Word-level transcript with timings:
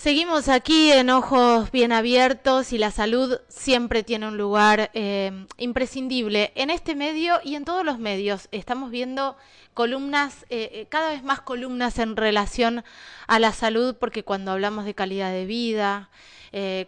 Seguimos 0.00 0.48
aquí 0.48 0.90
en 0.90 1.10
Ojos 1.10 1.70
Bien 1.72 1.92
Abiertos 1.92 2.72
y 2.72 2.78
la 2.78 2.90
salud 2.90 3.38
siempre 3.48 4.02
tiene 4.02 4.28
un 4.28 4.38
lugar 4.38 4.90
eh, 4.94 5.44
imprescindible 5.58 6.52
en 6.54 6.70
este 6.70 6.94
medio 6.94 7.38
y 7.44 7.54
en 7.54 7.66
todos 7.66 7.84
los 7.84 7.98
medios. 7.98 8.48
Estamos 8.50 8.90
viendo 8.90 9.36
columnas, 9.74 10.46
eh, 10.48 10.70
eh, 10.72 10.86
cada 10.88 11.10
vez 11.10 11.22
más 11.22 11.42
columnas 11.42 11.98
en 11.98 12.16
relación 12.16 12.82
a 13.26 13.38
la 13.38 13.52
salud, 13.52 13.94
porque 13.94 14.24
cuando 14.24 14.52
hablamos 14.52 14.86
de 14.86 14.94
calidad 14.94 15.32
de 15.32 15.44
vida, 15.44 16.08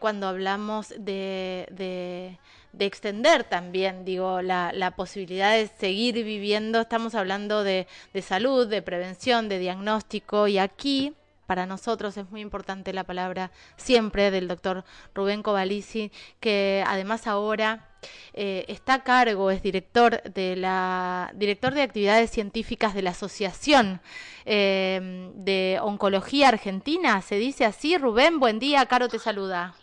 cuando 0.00 0.26
hablamos 0.26 0.88
de, 0.98 1.68
de, 1.70 2.38
extender 2.78 3.44
también, 3.44 4.06
digo, 4.06 4.40
la, 4.40 4.94
posibilidad 4.96 5.52
de 5.52 5.68
seguir 5.68 6.14
viviendo, 6.24 6.80
estamos 6.80 7.14
hablando 7.14 7.62
de 7.62 7.86
salud, 8.22 8.66
de 8.66 8.80
prevención, 8.80 9.50
de 9.50 9.58
diagnóstico 9.58 10.48
y 10.48 10.56
aquí 10.56 11.12
para 11.46 11.66
nosotros 11.66 12.16
es 12.16 12.30
muy 12.30 12.40
importante 12.40 12.92
la 12.92 13.04
palabra 13.04 13.50
siempre 13.76 14.30
del 14.30 14.48
doctor 14.48 14.84
Rubén 15.14 15.42
Covalici, 15.42 16.10
que 16.40 16.84
además 16.86 17.26
ahora 17.26 17.88
eh, 18.32 18.64
está 18.68 18.94
a 18.94 19.04
cargo, 19.04 19.50
es 19.50 19.62
director 19.62 20.22
de 20.22 20.56
la 20.56 21.30
director 21.34 21.74
de 21.74 21.82
actividades 21.82 22.30
científicas 22.30 22.94
de 22.94 23.02
la 23.02 23.10
Asociación 23.10 24.00
eh, 24.44 25.30
de 25.34 25.78
Oncología 25.82 26.48
Argentina. 26.48 27.22
¿Se 27.22 27.36
dice 27.36 27.64
así? 27.64 27.98
Rubén, 27.98 28.40
buen 28.40 28.58
día, 28.58 28.86
Caro 28.86 29.08
te 29.08 29.18
saluda. 29.18 29.74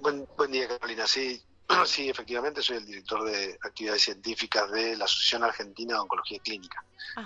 Buen, 0.00 0.26
buen 0.36 0.52
día, 0.52 0.68
Carolina. 0.68 1.06
Sí, 1.06 1.42
sí, 1.86 2.08
efectivamente 2.08 2.62
soy 2.62 2.78
el 2.78 2.86
director 2.86 3.24
de 3.24 3.58
actividades 3.62 4.02
científicas 4.02 4.70
de 4.70 4.96
la 4.96 5.04
Asociación 5.04 5.44
Argentina 5.44 5.94
de 5.94 6.00
Oncología 6.00 6.38
Clínica. 6.40 6.82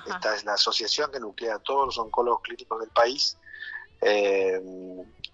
Esta 0.07 0.37
es 0.37 0.45
la 0.45 0.55
asociación 0.55 1.11
que 1.11 1.19
nuclea 1.19 1.57
a 1.57 1.59
todos 1.59 1.87
los 1.87 1.99
oncólogos 1.99 2.43
clínicos 2.43 2.79
del 2.80 2.91
país 2.91 3.37
eh, 4.01 4.61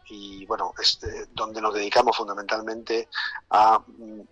y 0.09 0.47
bueno, 0.47 0.73
es 0.81 1.03
eh, 1.03 1.27
donde 1.33 1.61
nos 1.61 1.75
dedicamos 1.75 2.17
fundamentalmente 2.17 3.09
a 3.51 3.81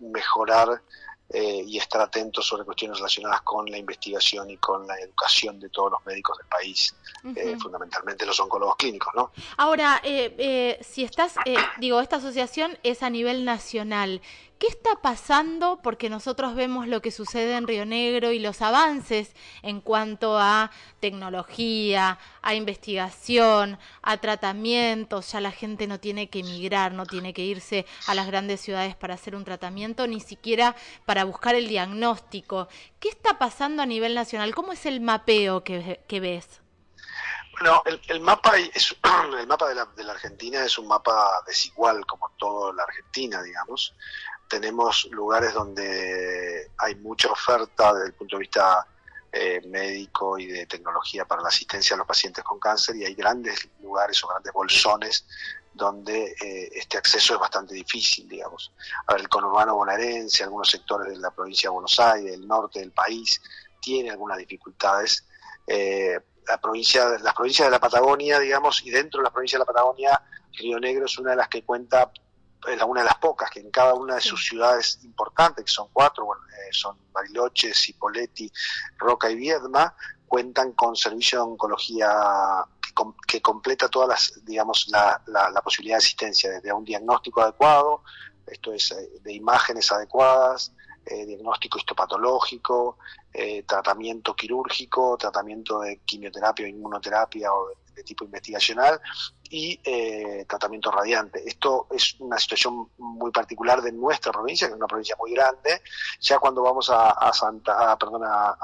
mejorar 0.00 0.82
eh, 1.30 1.64
y 1.66 1.78
estar 1.78 2.00
atentos 2.00 2.46
sobre 2.46 2.64
cuestiones 2.64 2.98
relacionadas 2.98 3.42
con 3.42 3.68
la 3.70 3.78
investigación 3.78 4.50
y 4.50 4.56
con 4.58 4.86
la 4.86 4.98
educación 5.00 5.58
de 5.58 5.68
todos 5.70 5.92
los 5.92 6.06
médicos 6.06 6.38
del 6.38 6.46
país, 6.46 6.94
fundamentalmente 7.60 8.26
los 8.26 8.38
oncólogos 8.38 8.76
clínicos, 8.76 9.12
¿no? 9.16 9.32
Ahora, 9.56 10.00
si 10.04 11.02
estás, 11.02 11.36
digo, 11.78 12.00
esta 12.00 12.16
asociación 12.16 12.78
es 12.82 13.02
a 13.02 13.10
nivel 13.10 13.44
nacional. 13.44 14.20
¿Qué 14.58 14.68
está 14.68 14.96
pasando? 15.02 15.80
Porque 15.82 16.08
nosotros 16.08 16.54
vemos 16.54 16.86
lo 16.86 17.02
que 17.02 17.10
sucede 17.10 17.56
en 17.56 17.66
Río 17.66 17.84
Negro 17.84 18.30
y 18.30 18.38
los 18.38 18.62
avances 18.62 19.34
en 19.62 19.80
cuanto 19.80 20.38
a 20.38 20.70
tecnología, 21.00 22.18
a 22.40 22.54
investigación, 22.54 23.78
a 24.00 24.16
tratamientos. 24.18 25.32
Ya 25.32 25.40
la 25.40 25.50
gente 25.50 25.86
no 25.86 25.98
tiene 25.98 26.30
que 26.30 26.38
emigrar, 26.38 26.92
no 26.92 27.04
tiene 27.04 27.34
que 27.34 27.44
irse 27.44 27.84
a 28.06 28.14
las 28.14 28.26
grandes 28.26 28.60
ciudades 28.60 28.94
para 28.94 29.14
hacer 29.14 29.34
un 29.34 29.44
tratamiento, 29.44 30.06
ni 30.06 30.20
siquiera 30.20 30.76
para 31.04 31.24
buscar 31.24 31.56
el 31.56 31.68
diagnóstico. 31.68 32.68
¿Qué 33.00 33.08
está 33.08 33.38
pasando 33.38 33.82
a 33.82 33.86
nivel 33.86 34.14
nacional? 34.14 34.54
¿Cómo 34.54 34.72
es 34.72 34.86
el 34.86 35.00
mapeo 35.00 35.64
que, 35.64 36.20
ves? 36.20 36.63
Bueno, 37.60 37.82
el, 38.08 38.20
mapa 38.20 38.56
es, 38.58 38.96
el 39.38 39.46
mapa 39.46 39.68
de 39.68 39.74
la, 39.74 39.84
de 39.86 40.04
la, 40.04 40.12
Argentina 40.12 40.64
es 40.64 40.78
un 40.78 40.88
mapa 40.88 41.42
desigual 41.46 42.04
como 42.06 42.30
toda 42.38 42.72
la 42.72 42.82
Argentina, 42.82 43.42
digamos 43.42 43.94
tenemos 44.48 45.08
lugares 45.10 45.52
donde 45.54 46.70
hay 46.78 46.94
mucha 46.96 47.30
oferta 47.30 47.92
desde 47.94 48.08
el 48.08 48.14
punto 48.14 48.36
de 48.36 48.40
vista 48.40 48.86
eh, 49.32 49.60
médico 49.66 50.38
y 50.38 50.46
de 50.46 50.66
tecnología 50.66 51.24
para 51.24 51.42
la 51.42 51.48
asistencia 51.48 51.94
a 51.94 51.98
los 51.98 52.06
pacientes 52.06 52.44
con 52.44 52.58
cáncer 52.58 52.96
y 52.96 53.04
hay 53.04 53.14
grandes 53.14 53.68
lugares 53.82 54.22
o 54.22 54.28
grandes 54.28 54.52
bolsones 54.52 55.26
donde 55.72 56.36
eh, 56.40 56.70
este 56.72 56.98
acceso 56.98 57.34
es 57.34 57.40
bastante 57.40 57.74
difícil, 57.74 58.28
digamos. 58.28 58.70
A 59.08 59.14
ver, 59.14 59.22
el 59.22 59.28
conurbano 59.28 59.74
bonaerense, 59.74 60.44
algunos 60.44 60.70
sectores 60.70 61.08
de 61.08 61.18
la 61.18 61.32
provincia 61.32 61.68
de 61.68 61.72
Buenos 61.72 61.98
Aires, 61.98 62.32
el 62.32 62.46
norte 62.46 62.78
del 62.78 62.92
país, 62.92 63.42
tiene 63.80 64.10
algunas 64.10 64.38
dificultades. 64.38 65.26
Eh, 65.66 66.20
la 66.46 66.60
provincia, 66.60 67.06
las 67.22 67.34
provincias 67.34 67.66
de 67.66 67.72
la 67.72 67.80
Patagonia, 67.80 68.38
digamos, 68.38 68.84
y 68.84 68.90
dentro 68.90 69.20
de 69.20 69.24
la 69.24 69.30
provincia 69.30 69.58
de 69.58 69.60
la 69.60 69.66
Patagonia, 69.66 70.22
Río 70.52 70.78
Negro 70.78 71.06
es 71.06 71.18
una 71.18 71.30
de 71.30 71.36
las 71.36 71.48
que 71.48 71.64
cuenta 71.64 72.10
es 72.66 72.82
una 72.82 73.02
de 73.02 73.06
las 73.06 73.16
pocas 73.16 73.50
que 73.50 73.60
en 73.60 73.70
cada 73.70 73.94
una 73.94 74.14
de 74.14 74.20
sus 74.20 74.46
ciudades 74.46 74.98
importantes, 75.04 75.64
que 75.64 75.70
son 75.70 75.88
cuatro, 75.92 76.24
bueno, 76.24 76.42
eh, 76.48 76.72
son 76.72 76.96
Bariloche, 77.12 77.74
Cipolletti, 77.74 78.50
Roca 78.96 79.30
y 79.30 79.36
Viedma, 79.36 79.94
cuentan 80.26 80.72
con 80.72 80.96
servicio 80.96 81.40
de 81.40 81.44
oncología 81.44 82.64
que, 83.26 83.42
completa 83.42 83.88
todas 83.88 84.08
las, 84.08 84.44
digamos, 84.44 84.86
la, 84.88 85.20
la, 85.26 85.60
posibilidad 85.62 85.96
de 85.96 86.04
asistencia, 86.04 86.50
desde 86.50 86.72
un 86.72 86.84
diagnóstico 86.84 87.42
adecuado, 87.42 88.02
esto 88.46 88.72
es 88.72 88.92
eh, 88.92 89.10
de 89.22 89.32
imágenes 89.32 89.90
adecuadas, 89.90 90.72
eh, 91.06 91.26
diagnóstico 91.26 91.78
histopatológico, 91.78 92.98
tratamiento 93.66 94.34
quirúrgico, 94.34 95.16
tratamiento 95.18 95.80
de 95.80 95.98
quimioterapia 96.04 96.66
o 96.66 96.68
inmunoterapia 96.68 97.52
o 97.52 97.68
de 97.94 98.02
tipo 98.02 98.24
investigacional 98.24 99.00
y 99.48 99.80
eh, 99.84 100.44
tratamiento 100.48 100.90
radiante. 100.90 101.42
Esto 101.46 101.86
es 101.90 102.16
una 102.18 102.38
situación 102.38 102.88
muy 102.98 103.30
particular 103.30 103.82
de 103.82 103.92
nuestra 103.92 104.32
provincia, 104.32 104.66
que 104.66 104.72
es 104.72 104.76
una 104.76 104.86
provincia 104.86 105.16
muy 105.18 105.32
grande. 105.32 105.82
Ya 106.20 106.38
cuando 106.38 106.62
vamos 106.62 106.90
a, 106.92 107.32
Santa, 107.32 107.96
perdón, 107.96 108.22
a, 108.24 108.56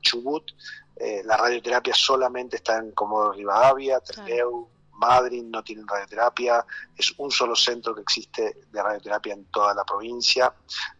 Chubut, 0.00 0.50
eh, 0.96 1.22
la 1.24 1.36
radioterapia 1.36 1.94
solamente 1.94 2.56
está 2.56 2.78
en 2.78 2.92
Comodoro 2.92 3.32
Rivadavia, 3.32 4.00
Trelew, 4.00 4.68
Madrid 5.00 5.42
no 5.42 5.64
tienen 5.64 5.88
radioterapia, 5.88 6.64
es 6.96 7.12
un 7.16 7.30
solo 7.30 7.56
centro 7.56 7.94
que 7.94 8.02
existe 8.02 8.66
de 8.70 8.82
radioterapia 8.82 9.32
en 9.32 9.46
toda 9.46 9.74
la 9.74 9.84
provincia. 9.84 10.54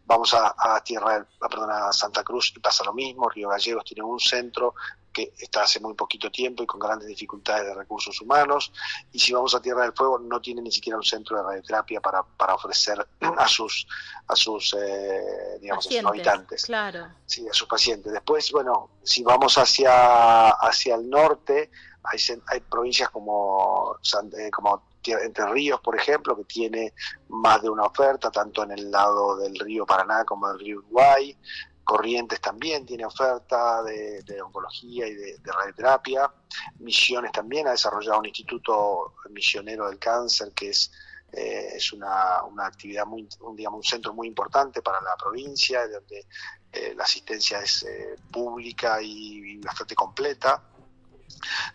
Vamos 0.06 0.34
a, 0.34 0.82
Tierra, 0.82 1.24
perdón, 1.38 1.70
a 1.70 1.92
Santa 1.92 2.24
Cruz 2.24 2.52
y 2.56 2.58
pasa 2.58 2.82
lo 2.84 2.92
mismo, 2.92 3.28
Río 3.28 3.50
Gallegos 3.50 3.84
tiene 3.84 4.02
un 4.02 4.18
centro, 4.18 4.74
que 5.12 5.32
está 5.38 5.62
hace 5.62 5.80
muy 5.80 5.94
poquito 5.94 6.30
tiempo 6.30 6.62
y 6.62 6.66
con 6.66 6.80
grandes 6.80 7.08
dificultades 7.08 7.66
de 7.66 7.74
recursos 7.74 8.20
humanos. 8.20 8.72
Y 9.12 9.18
si 9.18 9.32
vamos 9.32 9.54
a 9.54 9.60
Tierra 9.60 9.82
del 9.82 9.92
Fuego, 9.92 10.18
no 10.18 10.40
tiene 10.40 10.62
ni 10.62 10.70
siquiera 10.70 10.96
un 10.96 11.04
centro 11.04 11.36
de 11.36 11.42
radioterapia 11.42 12.00
para, 12.00 12.22
para 12.22 12.54
ofrecer 12.54 13.06
a 13.20 13.48
sus, 13.48 13.86
a 14.26 14.36
sus 14.36 14.74
eh, 14.74 15.58
digamos, 15.60 15.88
habitantes. 16.04 16.64
Claro. 16.64 17.08
Sí, 17.26 17.46
a 17.48 17.52
sus 17.52 17.68
pacientes. 17.68 18.12
Después, 18.12 18.50
bueno, 18.52 18.90
si 19.02 19.22
vamos 19.22 19.58
hacia, 19.58 20.50
hacia 20.50 20.94
el 20.94 21.08
norte, 21.08 21.70
hay, 22.04 22.18
hay 22.46 22.60
provincias 22.60 23.10
como, 23.10 23.96
eh, 24.38 24.50
como 24.50 24.82
Entre 25.04 25.46
Ríos, 25.46 25.80
por 25.80 25.96
ejemplo, 25.96 26.36
que 26.36 26.44
tiene 26.44 26.94
más 27.28 27.62
de 27.62 27.70
una 27.70 27.84
oferta, 27.84 28.30
tanto 28.30 28.62
en 28.62 28.72
el 28.72 28.90
lado 28.90 29.36
del 29.36 29.58
río 29.58 29.86
Paraná 29.86 30.24
como 30.24 30.48
del 30.48 30.58
río 30.58 30.78
Uruguay. 30.78 31.36
Corrientes 31.84 32.40
también 32.40 32.86
tiene 32.86 33.04
oferta 33.04 33.82
de, 33.82 34.42
oncología 34.42 35.06
y 35.08 35.14
de, 35.14 35.38
radioterapia. 35.44 36.32
Misiones 36.78 37.32
también 37.32 37.66
ha 37.66 37.72
desarrollado 37.72 38.20
un 38.20 38.26
instituto 38.26 39.14
misionero 39.30 39.88
del 39.88 39.98
cáncer 39.98 40.52
que 40.52 40.70
es, 40.70 40.92
eh, 41.32 41.70
es 41.74 41.92
una, 41.92 42.44
una, 42.44 42.66
actividad 42.66 43.06
muy, 43.06 43.28
un, 43.40 43.56
digamos, 43.56 43.78
un 43.78 43.84
centro 43.84 44.12
muy 44.14 44.28
importante 44.28 44.82
para 44.82 45.00
la 45.00 45.16
provincia, 45.16 45.88
donde 45.88 46.26
eh, 46.72 46.94
la 46.96 47.02
asistencia 47.02 47.60
es 47.60 47.82
eh, 47.82 48.14
pública 48.30 49.02
y, 49.02 49.58
bastante 49.58 49.94
completa. 49.94 50.62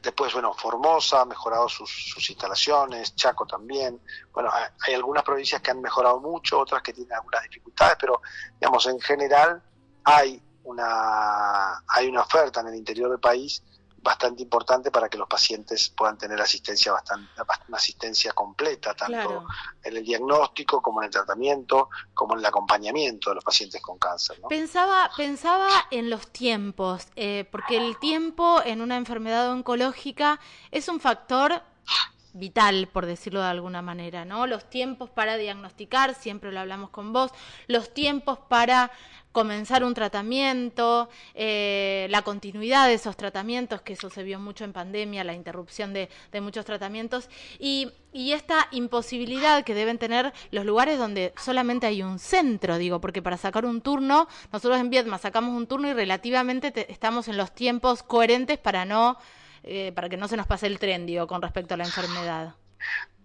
Después, 0.01 0.33
bueno, 0.33 0.53
Formosa 0.53 1.21
ha 1.21 1.25
mejorado 1.25 1.67
sus, 1.67 1.89
sus, 1.89 2.29
instalaciones, 2.29 3.16
Chaco 3.16 3.45
también. 3.45 3.99
Bueno, 4.31 4.51
hay 4.85 4.93
algunas 4.93 5.23
provincias 5.23 5.61
que 5.61 5.71
han 5.71 5.81
mejorado 5.81 6.19
mucho, 6.19 6.59
otras 6.59 6.81
que 6.81 6.93
tienen 6.93 7.13
algunas 7.13 7.43
dificultades, 7.43 7.97
pero, 7.99 8.21
digamos, 8.59 8.85
en 8.88 8.99
general 8.99 9.61
hay 10.03 10.41
una, 10.63 11.83
hay 11.88 12.07
una 12.07 12.21
oferta 12.21 12.61
en 12.61 12.67
el 12.67 12.75
interior 12.75 13.09
del 13.09 13.19
país 13.19 13.61
bastante 14.05 14.43
importante 14.43 14.91
para 14.91 15.09
que 15.09 15.17
los 15.17 15.27
pacientes 15.27 15.89
puedan 15.89 16.16
tener 16.16 16.39
asistencia 16.39 16.91
bastante, 16.91 17.28
una 17.67 17.78
asistencia 17.78 18.34
completa, 18.34 18.93
tanto 18.93 19.47
en 19.84 19.97
el 19.97 20.05
diagnóstico 20.05 20.79
como 20.79 21.02
en 21.02 21.05
el 21.05 21.11
tratamiento, 21.11 21.90
como 22.13 22.35
en 22.35 22.40
el 22.41 22.46
acompañamiento 22.46 23.31
de 23.31 23.35
los 23.35 23.43
pacientes 23.43 23.81
con 23.81 23.97
cáncer. 23.97 24.40
Pensaba, 24.47 25.09
pensaba 25.17 25.67
en 25.90 26.11
los 26.11 26.28
tiempos, 26.28 27.07
eh, 27.16 27.49
porque 27.52 27.78
el 27.78 27.97
tiempo 27.97 28.61
en 28.63 28.81
una 28.81 28.96
enfermedad 28.96 29.52
oncológica 29.52 30.40
es 30.69 30.87
un 30.87 30.99
factor 30.99 31.63
vital, 32.35 32.87
por 32.87 33.05
decirlo 33.05 33.41
de 33.41 33.47
alguna 33.47 33.82
manera, 33.82 34.26
¿no? 34.26 34.46
Los 34.46 34.70
tiempos 34.70 35.09
para 35.09 35.37
diagnosticar, 35.37 36.14
siempre 36.14 36.52
lo 36.52 36.59
hablamos 36.59 36.90
con 36.90 37.14
vos, 37.14 37.32
los 37.67 37.93
tiempos 37.93 38.37
para 38.49 38.91
comenzar 39.32 39.84
un 39.84 39.93
tratamiento, 39.93 41.09
eh, 41.34 42.08
la 42.09 42.22
continuidad 42.22 42.87
de 42.87 42.93
esos 42.93 43.17
tratamientos, 43.17 43.82
que 43.82 43.91
eso 43.91 44.09
se 44.09 44.23
vio 44.23 44.40
mucho 44.40 44.64
en 44.64 44.72
pandemia, 44.72 45.26
la 45.26 45.34
interrupción 45.34 45.93
de, 45.93 46.09
muchos 46.40 46.64
tratamientos, 46.64 47.29
y, 47.59 47.91
esta 48.14 48.70
imposibilidad 48.72 49.66
que 49.66 49.73
deben 49.73 49.97
tener 49.97 50.31
los 50.52 50.66
lugares 50.66 50.97
donde 50.97 51.34
solamente 51.35 51.85
hay 51.85 52.02
un 52.02 52.17
centro, 52.17 52.78
digo, 52.78 53.02
porque 53.02 53.22
para 53.22 53.35
sacar 53.35 53.66
un 53.66 53.81
turno, 53.81 54.29
nosotros 54.53 54.79
en 54.79 54.90
Viedma 54.90 55.17
sacamos 55.17 55.53
un 55.53 55.67
turno 55.67 55.90
y 55.90 55.93
relativamente 55.93 56.90
estamos 56.90 57.28
en 57.28 57.35
los 57.35 57.53
tiempos 57.53 58.03
coherentes 58.03 58.58
para 58.58 58.85
no, 58.85 59.17
eh, 59.67 59.91
para 59.94 60.09
que 60.09 60.17
no 60.17 60.28
se 60.28 60.38
nos 60.38 60.46
pase 60.46 60.67
el 60.67 60.78
tren, 60.78 61.08
digo, 61.08 61.26
con 61.26 61.41
respecto 61.41 61.73
a 61.73 61.78
la 61.78 61.85
enfermedad. 61.85 62.53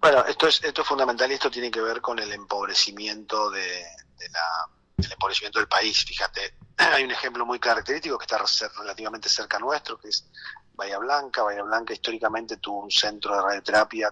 Bueno, 0.01 0.25
esto 0.25 0.49
es, 0.49 0.65
esto 0.65 0.81
es 0.81 0.89
fundamental 0.89 1.31
y 1.31 1.35
esto 1.35 1.51
tiene 1.51 1.71
que 1.71 1.83
ver 1.83 2.01
con 2.01 2.19
el 2.19 2.33
empobrecimiento 2.33 3.51
de, 3.51 3.85
la, 4.33 4.67
del 4.97 5.13
empobrecimiento 5.13 5.59
del 5.59 5.69
país. 5.69 6.03
Fíjate, 6.07 6.55
hay 6.79 7.05
un 7.05 7.11
ejemplo 7.11 7.45
muy 7.45 7.59
característico 7.59 8.17
que 8.17 8.25
está 8.25 8.43
relativamente 8.79 9.29
cerca 9.29 9.59
nuestro, 9.59 9.99
que 9.99 10.09
es 10.09 10.27
Bahía 10.73 10.97
Blanca. 10.97 11.43
Bahía 11.43 11.63
Blanca 11.63 11.93
históricamente 11.93 12.57
tuvo 12.57 12.85
un 12.85 12.91
centro 12.91 13.37
de 13.37 13.43
radioterapia, 13.43 14.11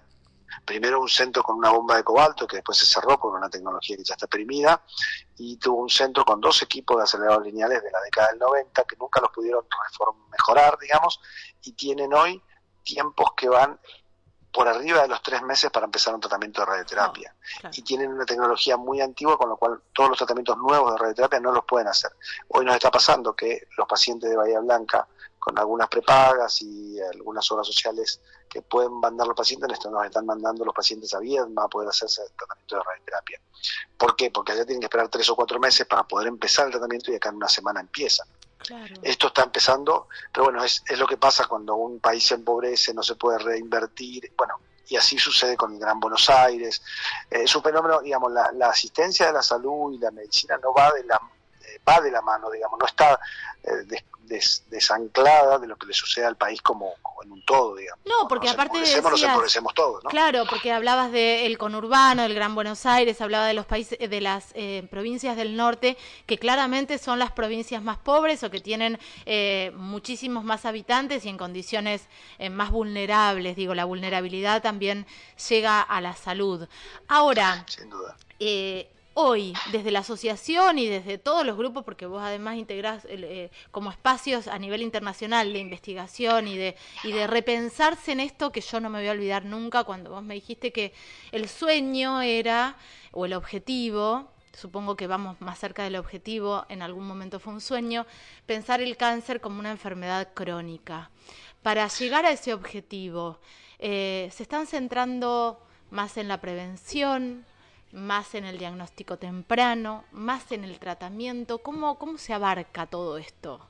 primero 0.66 1.00
un 1.00 1.08
centro 1.08 1.42
con 1.42 1.56
una 1.56 1.70
bomba 1.70 1.96
de 1.96 2.04
cobalto 2.04 2.46
que 2.46 2.56
después 2.56 2.76
se 2.76 2.84
cerró 2.84 3.18
con 3.18 3.34
una 3.34 3.48
tecnología 3.48 3.96
que 3.96 4.04
ya 4.04 4.12
está 4.12 4.26
perimida, 4.26 4.84
y 5.38 5.56
tuvo 5.56 5.80
un 5.80 5.88
centro 5.88 6.26
con 6.26 6.38
dos 6.42 6.60
equipos 6.60 6.98
de 6.98 7.04
aceleradores 7.04 7.50
lineales 7.50 7.82
de 7.82 7.90
la 7.90 8.00
década 8.02 8.28
del 8.28 8.40
90 8.40 8.84
que 8.84 8.96
nunca 8.96 9.22
los 9.22 9.30
pudieron 9.30 9.64
mejorar, 10.30 10.76
digamos, 10.78 11.18
y 11.62 11.72
tienen 11.72 12.12
hoy 12.14 12.42
tiempos 12.82 13.32
que 13.36 13.48
van 13.48 13.78
por 14.52 14.66
arriba 14.66 15.02
de 15.02 15.08
los 15.08 15.22
tres 15.22 15.42
meses 15.42 15.70
para 15.70 15.86
empezar 15.86 16.14
un 16.14 16.20
tratamiento 16.20 16.62
de 16.62 16.66
radioterapia. 16.66 17.34
Oh, 17.64 17.68
y 17.72 17.82
tienen 17.82 18.10
una 18.12 18.24
tecnología 18.24 18.76
muy 18.76 19.00
antigua, 19.00 19.36
con 19.36 19.50
lo 19.50 19.56
cual 19.56 19.82
todos 19.92 20.08
los 20.10 20.18
tratamientos 20.18 20.56
nuevos 20.56 20.92
de 20.92 20.98
radioterapia 20.98 21.40
no 21.40 21.52
los 21.52 21.64
pueden 21.64 21.88
hacer. 21.88 22.10
Hoy 22.48 22.64
nos 22.64 22.74
está 22.74 22.90
pasando 22.90 23.34
que 23.34 23.68
los 23.76 23.86
pacientes 23.86 24.30
de 24.30 24.36
Bahía 24.36 24.60
Blanca, 24.60 25.06
con 25.38 25.58
algunas 25.58 25.88
prepagas 25.88 26.60
y 26.62 27.00
algunas 27.00 27.50
obras 27.52 27.66
sociales 27.66 28.20
que 28.48 28.62
pueden 28.62 28.94
mandar 28.94 29.26
los 29.26 29.36
pacientes, 29.36 29.70
esto 29.72 29.90
nos 29.90 30.04
están 30.04 30.26
mandando 30.26 30.64
los 30.64 30.74
pacientes 30.74 31.14
a 31.14 31.20
Viedma 31.20 31.64
a 31.64 31.68
poder 31.68 31.90
hacerse 31.90 32.22
el 32.22 32.32
tratamiento 32.32 32.76
de 32.76 32.82
radioterapia. 32.82 33.40
¿Por 33.96 34.16
qué? 34.16 34.30
Porque 34.30 34.52
allá 34.52 34.64
tienen 34.64 34.80
que 34.80 34.86
esperar 34.86 35.08
tres 35.08 35.28
o 35.28 35.36
cuatro 35.36 35.60
meses 35.60 35.86
para 35.86 36.04
poder 36.04 36.28
empezar 36.28 36.66
el 36.66 36.72
tratamiento 36.72 37.12
y 37.12 37.16
acá 37.16 37.28
en 37.28 37.36
una 37.36 37.48
semana 37.48 37.80
empiezan. 37.80 38.26
Esto 39.02 39.28
está 39.28 39.44
empezando, 39.44 40.08
pero 40.32 40.44
bueno, 40.44 40.64
es, 40.64 40.82
es 40.86 40.98
lo 40.98 41.06
que 41.06 41.16
pasa 41.16 41.46
cuando 41.46 41.74
un 41.76 42.00
país 42.00 42.26
se 42.26 42.34
empobrece, 42.34 42.92
no 42.92 43.02
se 43.02 43.14
puede 43.14 43.38
reinvertir, 43.38 44.32
bueno, 44.36 44.60
y 44.88 44.96
así 44.96 45.18
sucede 45.18 45.56
con 45.56 45.72
el 45.72 45.78
Gran 45.78 46.00
Buenos 46.00 46.28
Aires. 46.30 46.82
Eh, 47.30 47.42
es 47.44 47.54
un 47.54 47.62
fenómeno, 47.62 48.00
digamos, 48.00 48.32
la, 48.32 48.50
la, 48.52 48.68
asistencia 48.68 49.26
de 49.26 49.32
la 49.32 49.42
salud 49.42 49.92
y 49.92 49.98
la 49.98 50.10
medicina 50.10 50.58
no 50.62 50.72
va 50.72 50.92
de 50.92 51.04
la 51.04 51.20
va 51.88 52.00
de 52.00 52.10
la 52.10 52.22
mano, 52.22 52.50
digamos, 52.50 52.78
no 52.78 52.86
está 52.86 53.18
eh, 53.62 54.02
desanclada 54.68 55.58
de 55.58 55.66
lo 55.66 55.76
que 55.76 55.86
le 55.86 55.94
sucede 55.94 56.26
al 56.26 56.36
país 56.36 56.60
como, 56.60 56.94
en 57.22 57.32
un 57.32 57.42
todo, 57.44 57.76
digamos. 57.76 58.04
No, 58.04 58.28
porque 58.28 58.48
aparte 58.48 58.78
decías, 58.78 59.02
nos 59.02 59.22
empobrecemos 59.22 59.74
todos, 59.74 60.04
¿no? 60.04 60.10
Claro, 60.10 60.44
porque 60.48 60.72
hablabas 60.72 61.10
del 61.12 61.56
conurbano, 61.58 62.22
del 62.22 62.34
Gran 62.34 62.54
Buenos 62.54 62.84
Aires, 62.86 63.20
hablaba 63.20 63.46
de 63.46 63.54
los 63.54 63.66
países, 63.66 63.98
de 63.98 64.20
las 64.20 64.50
eh, 64.54 64.86
provincias 64.90 65.36
del 65.36 65.56
norte, 65.56 65.96
que 66.26 66.38
claramente 66.38 66.98
son 66.98 67.18
las 67.18 67.32
provincias 67.32 67.82
más 67.82 67.98
pobres 67.98 68.42
o 68.44 68.50
que 68.50 68.60
tienen 68.60 68.98
eh, 69.26 69.72
muchísimos 69.76 70.44
más 70.44 70.64
habitantes 70.64 71.24
y 71.24 71.28
en 71.28 71.38
condiciones 71.38 72.06
eh, 72.38 72.50
más 72.50 72.70
vulnerables. 72.70 73.56
Digo, 73.56 73.74
la 73.74 73.84
vulnerabilidad 73.84 74.62
también 74.62 75.06
llega 75.48 75.80
a 75.80 76.00
la 76.00 76.14
salud. 76.14 76.68
Ahora, 77.08 77.64
Sin 77.66 77.90
duda. 77.90 78.16
Eh, 78.40 78.90
hoy, 79.20 79.52
desde 79.72 79.90
la 79.90 79.98
asociación 79.98 80.78
y 80.78 80.86
desde 80.86 81.18
todos 81.18 81.44
los 81.44 81.56
grupos, 81.56 81.82
porque 81.82 82.06
vos 82.06 82.22
además 82.22 82.56
integrás 82.56 83.04
eh, 83.08 83.50
como 83.72 83.90
espacios 83.90 84.46
a 84.46 84.60
nivel 84.60 84.80
internacional 84.80 85.52
de 85.52 85.58
investigación 85.58 86.46
y 86.46 86.56
de, 86.56 86.76
repensarse 87.26 88.12
en 88.12 88.20
esto, 88.20 88.52
que 88.52 88.60
yo 88.60 88.78
no 88.78 88.90
me 88.90 89.00
voy 89.00 89.08
a 89.08 89.10
olvidar 89.10 89.44
nunca 89.44 89.82
cuando 89.82 90.10
vos 90.10 90.22
me 90.22 90.34
dijiste 90.34 90.70
que 90.70 90.92
el 91.32 91.48
sueño 91.48 92.22
era, 92.22 92.76
o 93.10 93.26
el 93.26 93.32
objetivo, 93.32 94.30
supongo 94.52 94.96
que 94.96 95.08
vamos 95.08 95.40
más 95.40 95.58
cerca 95.58 95.82
del 95.82 95.96
objetivo, 95.96 96.64
en 96.68 96.80
algún 96.80 97.04
momento 97.04 97.40
fue 97.40 97.52
un 97.54 97.60
sueño, 97.60 98.06
pensar 98.46 98.80
el 98.80 98.96
cáncer 98.96 99.40
como 99.40 99.58
una 99.58 99.72
enfermedad 99.72 100.28
crónica. 100.32 101.10
Para 101.62 101.88
llegar 101.88 102.24
a 102.24 102.30
ese 102.30 102.54
objetivo, 102.54 103.40
eh, 103.80 104.30
¿se 104.32 104.44
están 104.44 104.68
centrando 104.68 105.60
más 105.90 106.16
en 106.18 106.28
la 106.28 106.40
prevención, 106.40 107.44
más 107.92 108.34
en 108.34 108.44
el 108.44 108.58
diagnóstico 108.58 109.16
temprano, 109.18 110.04
más 110.12 110.52
en 110.52 110.64
el 110.64 110.78
tratamiento? 110.78 111.58
¿Cómo, 111.58 111.98
cómo 111.98 112.18
se 112.18 112.34
abarca 112.34 112.86
todo 112.86 113.18
esto? 113.18 113.60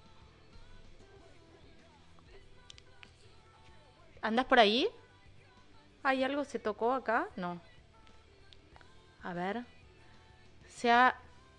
¿Andas 4.20 4.47
por 4.47 4.59
ahí? 4.59 4.88
¿Hay 6.03 6.25
algo? 6.25 6.44
¿Se 6.44 6.59
tocó 6.59 6.93
acá? 6.93 7.29
No. 7.37 7.61
A 9.23 9.32
ver. 9.32 9.65
Se 10.69 10.91
ha 10.91 11.17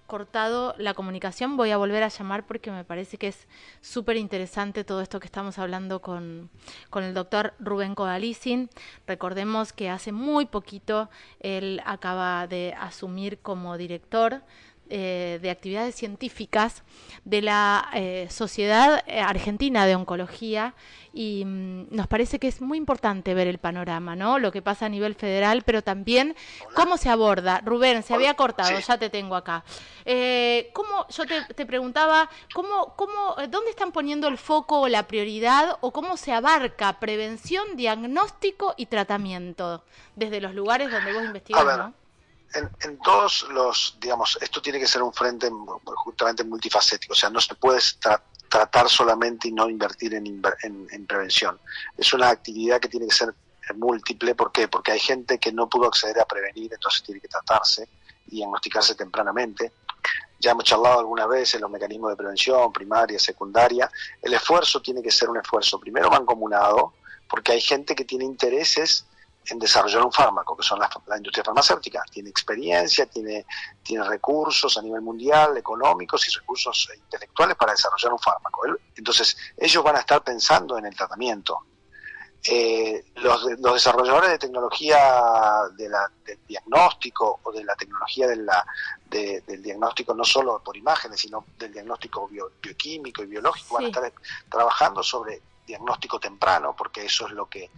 cortado 0.09 0.75
la 0.77 0.93
comunicación, 0.93 1.55
voy 1.55 1.71
a 1.71 1.77
volver 1.77 2.03
a 2.03 2.09
llamar 2.09 2.45
porque 2.45 2.71
me 2.71 2.83
parece 2.83 3.17
que 3.17 3.29
es 3.29 3.47
súper 3.79 4.17
interesante 4.17 4.83
todo 4.83 4.99
esto 4.99 5.21
que 5.21 5.27
estamos 5.27 5.57
hablando 5.57 6.01
con, 6.01 6.49
con 6.89 7.05
el 7.05 7.13
doctor 7.13 7.53
Rubén 7.59 7.95
Codalicin. 7.95 8.69
Recordemos 9.07 9.71
que 9.71 9.89
hace 9.89 10.11
muy 10.11 10.47
poquito 10.47 11.09
él 11.39 11.81
acaba 11.85 12.47
de 12.47 12.73
asumir 12.77 13.39
como 13.39 13.77
director 13.77 14.41
eh, 14.89 15.39
de 15.41 15.49
actividades 15.49 15.95
científicas 15.95 16.83
de 17.25 17.41
la 17.41 17.89
eh, 17.93 18.27
Sociedad 18.29 19.03
Argentina 19.07 19.85
de 19.85 19.95
Oncología 19.95 20.73
y 21.13 21.43
mm, 21.45 21.87
nos 21.91 22.07
parece 22.07 22.39
que 22.39 22.47
es 22.47 22.61
muy 22.61 22.77
importante 22.77 23.33
ver 23.33 23.47
el 23.47 23.57
panorama, 23.57 24.15
¿no? 24.15 24.39
Lo 24.39 24.51
que 24.51 24.61
pasa 24.61 24.85
a 24.85 24.89
nivel 24.89 25.15
federal, 25.15 25.63
pero 25.63 25.81
también 25.81 26.35
cómo 26.75 26.97
se 26.97 27.09
aborda. 27.09 27.61
Rubén, 27.65 28.03
se 28.03 28.13
había 28.13 28.35
cortado, 28.35 28.77
ya 28.79 28.97
te 28.97 29.09
tengo 29.09 29.35
acá. 29.35 29.63
Eh, 30.05 30.69
¿Cómo, 30.73 31.07
yo 31.09 31.25
te, 31.25 31.65
preguntaba, 31.65 32.29
¿cómo, 32.53 32.93
cómo, 32.95 33.35
dónde 33.49 33.71
están 33.71 33.91
poniendo 33.91 34.27
el 34.27 34.37
foco 34.37 34.81
o 34.81 34.87
la 34.87 35.07
prioridad 35.07 35.77
o 35.81 35.91
cómo 35.91 36.17
se 36.17 36.31
abarca 36.31 36.99
prevención, 36.99 37.75
diagnóstico 37.75 38.73
y 38.77 38.85
tratamiento 38.87 39.83
desde 40.15 40.41
los 40.41 40.53
lugares 40.53 40.91
donde 40.91 41.13
vos 41.13 41.23
investigás, 41.23 41.77
¿no? 41.77 41.93
En, 42.53 42.97
todos 42.99 43.47
los, 43.51 43.97
digamos, 43.99 44.37
esto 44.41 44.61
tiene 44.61 44.79
que 44.79 44.87
ser 44.87 45.01
un 45.01 45.13
frente 45.13 45.49
justamente 46.03 46.43
multifacético, 46.43 47.13
o 47.13 47.15
sea, 47.15 47.29
no 47.29 47.39
se 47.39 47.55
puede 47.55 47.79
tratar 48.49 48.89
solamente 48.89 49.47
y 49.47 49.51
no 49.51 49.69
invertir 49.69 50.15
en, 50.15 50.41
en, 50.63 51.05
prevención. 51.05 51.59
Es 51.97 52.13
una 52.13 52.29
actividad 52.29 52.79
que 52.79 52.87
tiene 52.87 53.07
que 53.07 53.15
ser 53.15 53.33
múltiple, 53.75 54.33
¿por 54.33 54.51
qué? 54.51 54.67
Porque 54.67 54.91
hay 54.91 54.99
gente 54.99 55.37
que 55.37 55.51
no 55.51 55.69
pudo 55.69 55.87
acceder 55.87 56.19
a 56.19 56.25
prevenir, 56.25 56.73
entonces 56.73 57.03
tiene 57.03 57.21
que 57.21 57.27
tratarse 57.27 57.87
y 58.27 58.37
diagnosticarse 58.37 58.95
tempranamente. 58.95 59.71
Ya 60.39 60.51
hemos 60.51 60.63
charlado 60.63 60.99
alguna 60.99 61.27
vez 61.27 61.53
en 61.53 61.61
los 61.61 61.69
mecanismos 61.69 62.11
de 62.11 62.15
prevención, 62.15 62.71
primaria, 62.71 63.19
secundaria. 63.19 63.91
El 64.21 64.33
esfuerzo 64.33 64.81
tiene 64.81 65.03
que 65.03 65.11
ser 65.11 65.29
un 65.29 65.37
esfuerzo 65.37 65.79
primero 65.79 66.09
mancomunado, 66.09 66.93
porque 67.29 67.51
hay 67.51 67.61
gente 67.61 67.93
que 67.93 68.05
tiene 68.05 68.25
intereses 68.25 69.05
en 69.47 69.59
desarrollar 69.59 70.03
un 70.03 70.11
fármaco, 70.11 70.55
que 70.55 70.63
son 70.63 70.79
la, 70.79 71.17
industria 71.17 71.43
farmacéutica. 71.43 72.03
Tiene 72.11 72.29
experiencia, 72.29 73.05
tiene, 73.07 73.45
tiene 73.81 74.03
recursos 74.07 74.77
a 74.77 74.81
nivel 74.81 75.01
mundial, 75.01 75.57
económicos 75.57 76.27
y 76.27 76.31
recursos 76.37 76.89
intelectuales 76.95 77.55
para 77.55 77.71
desarrollar 77.71 78.13
un 78.13 78.19
fármaco. 78.19 78.61
Entonces, 78.95 79.35
ellos 79.57 79.83
van 79.83 79.95
a 79.95 79.99
estar 79.99 80.23
pensando 80.23 80.77
en 80.77 80.85
el 80.85 80.95
tratamiento. 80.95 81.59
Eh, 82.43 83.03
los, 83.15 83.43
los, 83.59 83.73
desarrolladores 83.73 84.29
de 84.29 84.37
tecnología 84.37 84.97
de 85.75 85.89
la, 85.89 86.09
del 86.23 86.39
diagnóstico 86.47 87.41
o 87.43 87.51
de 87.51 87.65
la 87.65 87.75
tecnología 87.75 88.27
de 88.27 88.37
la, 88.37 88.65
del 89.09 89.61
diagnóstico 89.61 90.13
no 90.13 90.23
solo 90.23 90.61
por 90.63 90.77
imágenes, 90.77 91.19
sino 91.19 91.45
del 91.57 91.73
diagnóstico 91.73 92.29
bioquímico 92.29 93.23
y 93.23 93.25
biológico, 93.25 93.75
van 93.75 93.85
a 93.85 93.87
estar 93.87 94.13
trabajando 94.49 95.03
sobre 95.03 95.41
diagnóstico 95.65 96.19
temprano, 96.19 96.73
porque 96.77 97.05
eso 97.05 97.27
es 97.27 97.33
lo 97.33 97.49
que, 97.49 97.69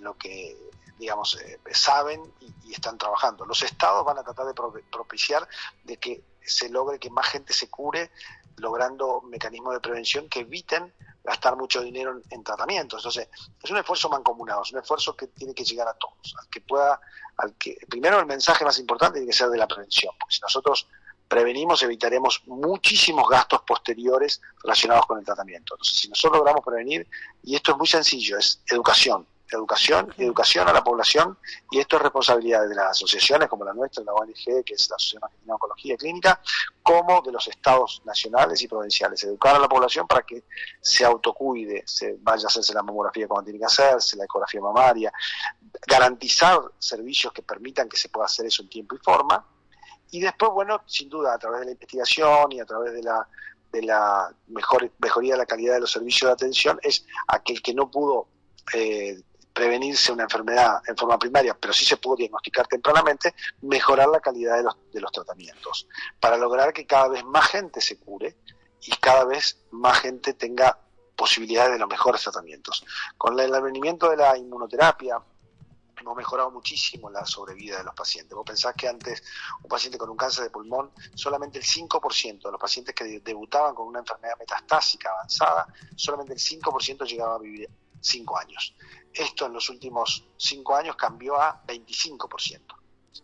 lo 0.00 0.16
que 0.16 0.56
digamos, 0.98 1.38
eh, 1.40 1.60
saben 1.72 2.22
y, 2.40 2.72
están 2.72 2.98
trabajando. 2.98 3.46
Los 3.46 3.62
estados 3.62 4.04
van 4.04 4.18
a 4.18 4.22
tratar 4.22 4.46
de 4.46 4.54
propiciar 4.54 5.48
de 5.84 5.96
que 5.96 6.22
se 6.42 6.68
logre 6.68 6.98
que 6.98 7.10
más 7.10 7.26
gente 7.26 7.52
se 7.52 7.68
cure, 7.70 8.10
logrando 8.56 9.22
mecanismos 9.22 9.74
de 9.74 9.80
prevención 9.80 10.28
que 10.28 10.40
eviten 10.40 10.92
gastar 11.24 11.56
mucho 11.56 11.82
dinero 11.82 12.20
en, 12.30 12.44
tratamientos. 12.44 13.00
Entonces, 13.00 13.28
es 13.62 13.70
un 13.70 13.76
esfuerzo 13.76 14.08
mancomunado, 14.08 14.62
es 14.62 14.72
un 14.72 14.78
esfuerzo 14.78 15.16
que 15.16 15.28
tiene 15.28 15.54
que 15.54 15.64
llegar 15.64 15.88
a 15.88 15.94
todos, 15.94 16.34
al 16.38 16.48
que 16.48 16.60
pueda, 16.60 17.00
al 17.36 17.54
que, 17.54 17.78
primero 17.88 18.18
el 18.18 18.26
mensaje 18.26 18.64
más 18.64 18.78
importante 18.78 19.18
tiene 19.18 19.30
que 19.30 19.36
ser 19.36 19.48
de 19.48 19.58
la 19.58 19.66
prevención, 19.66 20.14
porque 20.18 20.36
si 20.36 20.40
nosotros 20.40 20.88
prevenimos, 21.28 21.82
evitaremos 21.82 22.42
muchísimos 22.46 23.28
gastos 23.28 23.60
posteriores 23.62 24.40
relacionados 24.62 25.06
con 25.06 25.18
el 25.18 25.24
tratamiento. 25.24 25.74
Entonces, 25.74 25.98
si 25.98 26.08
nosotros 26.08 26.38
logramos 26.38 26.64
prevenir, 26.64 27.06
y 27.42 27.54
esto 27.54 27.72
es 27.72 27.78
muy 27.78 27.86
sencillo, 27.86 28.38
es 28.38 28.62
educación, 28.66 29.26
educación, 29.50 30.12
educación 30.18 30.68
a 30.68 30.72
la 30.72 30.82
población, 30.84 31.38
y 31.70 31.78
esto 31.78 31.96
es 31.96 32.02
responsabilidad 32.02 32.68
de 32.68 32.74
las 32.74 32.90
asociaciones 32.90 33.48
como 33.48 33.64
la 33.64 33.72
nuestra, 33.72 34.04
la 34.04 34.12
ONG, 34.12 34.64
que 34.64 34.74
es 34.74 34.88
la 34.90 34.96
Asociación 34.96 35.24
Argentina 35.24 35.46
de 35.46 35.54
Oncología 35.54 35.96
Clínica, 35.96 36.40
como 36.82 37.22
de 37.22 37.32
los 37.32 37.48
estados 37.48 38.02
nacionales 38.04 38.60
y 38.62 38.68
provinciales. 38.68 39.22
Educar 39.24 39.56
a 39.56 39.58
la 39.58 39.68
población 39.68 40.06
para 40.06 40.22
que 40.22 40.44
se 40.80 41.04
autocuide, 41.04 41.82
se 41.86 42.16
vaya 42.20 42.44
a 42.44 42.48
hacerse 42.48 42.74
la 42.74 42.82
mamografía 42.82 43.26
cuando 43.26 43.44
tiene 43.44 43.58
que 43.58 43.66
hacerse, 43.66 44.16
la 44.16 44.24
ecografía 44.24 44.60
mamaria, 44.60 45.12
garantizar 45.86 46.60
servicios 46.78 47.32
que 47.32 47.42
permitan 47.42 47.88
que 47.88 47.96
se 47.96 48.08
pueda 48.08 48.26
hacer 48.26 48.46
eso 48.46 48.62
en 48.62 48.68
tiempo 48.68 48.94
y 48.94 48.98
forma, 48.98 49.44
y 50.10 50.20
después, 50.20 50.50
bueno, 50.52 50.82
sin 50.86 51.08
duda, 51.08 51.34
a 51.34 51.38
través 51.38 51.60
de 51.60 51.66
la 51.66 51.72
investigación 51.72 52.52
y 52.52 52.60
a 52.60 52.64
través 52.64 52.92
de 52.92 53.02
la 53.02 53.28
de 53.72 53.82
la 53.82 54.34
mejor, 54.48 54.90
mejoría 54.98 55.34
de 55.34 55.38
la 55.38 55.46
calidad 55.46 55.74
de 55.74 55.80
los 55.80 55.92
servicios 55.92 56.28
de 56.28 56.32
atención, 56.32 56.78
es 56.82 57.04
aquel 57.26 57.60
que 57.62 57.74
no 57.74 57.90
pudo 57.90 58.28
eh, 58.74 59.20
prevenirse 59.58 60.12
una 60.12 60.22
enfermedad 60.22 60.80
en 60.86 60.96
forma 60.96 61.18
primaria, 61.18 61.52
pero 61.52 61.72
sí 61.72 61.84
se 61.84 61.96
puede 61.96 62.18
diagnosticar 62.18 62.68
tempranamente, 62.68 63.34
mejorar 63.62 64.06
la 64.06 64.20
calidad 64.20 64.56
de 64.56 64.62
los, 64.62 64.76
de 64.92 65.00
los 65.00 65.10
tratamientos, 65.10 65.88
para 66.20 66.36
lograr 66.36 66.72
que 66.72 66.86
cada 66.86 67.08
vez 67.08 67.24
más 67.24 67.48
gente 67.48 67.80
se 67.80 67.98
cure 67.98 68.36
y 68.82 68.92
cada 68.98 69.24
vez 69.24 69.58
más 69.72 69.98
gente 69.98 70.34
tenga 70.34 70.78
posibilidades 71.16 71.72
de 71.72 71.80
los 71.80 71.88
mejores 71.88 72.22
tratamientos. 72.22 72.86
Con 73.16 73.36
el 73.40 73.52
advenimiento 73.52 74.08
de 74.08 74.18
la 74.18 74.38
inmunoterapia, 74.38 75.20
hemos 76.00 76.16
mejorado 76.16 76.52
muchísimo 76.52 77.10
la 77.10 77.26
sobrevida 77.26 77.78
de 77.78 77.82
los 77.82 77.96
pacientes. 77.96 78.36
Vos 78.36 78.46
pensás 78.46 78.76
que 78.76 78.86
antes 78.86 79.24
un 79.60 79.68
paciente 79.68 79.98
con 79.98 80.08
un 80.08 80.16
cáncer 80.16 80.44
de 80.44 80.50
pulmón, 80.50 80.92
solamente 81.16 81.58
el 81.58 81.64
5% 81.64 82.42
de 82.44 82.52
los 82.52 82.60
pacientes 82.60 82.94
que 82.94 83.18
debutaban 83.18 83.74
con 83.74 83.88
una 83.88 83.98
enfermedad 83.98 84.38
metastásica 84.38 85.10
avanzada, 85.10 85.66
solamente 85.96 86.34
el 86.34 86.38
5% 86.38 87.04
llegaba 87.08 87.34
a 87.34 87.38
vivir 87.38 87.68
5 88.00 88.38
años. 88.38 88.74
Esto 89.18 89.46
en 89.46 89.52
los 89.52 89.68
últimos 89.68 90.24
5 90.36 90.76
años 90.76 90.96
cambió 90.96 91.40
a 91.40 91.62
25%. 91.66 92.60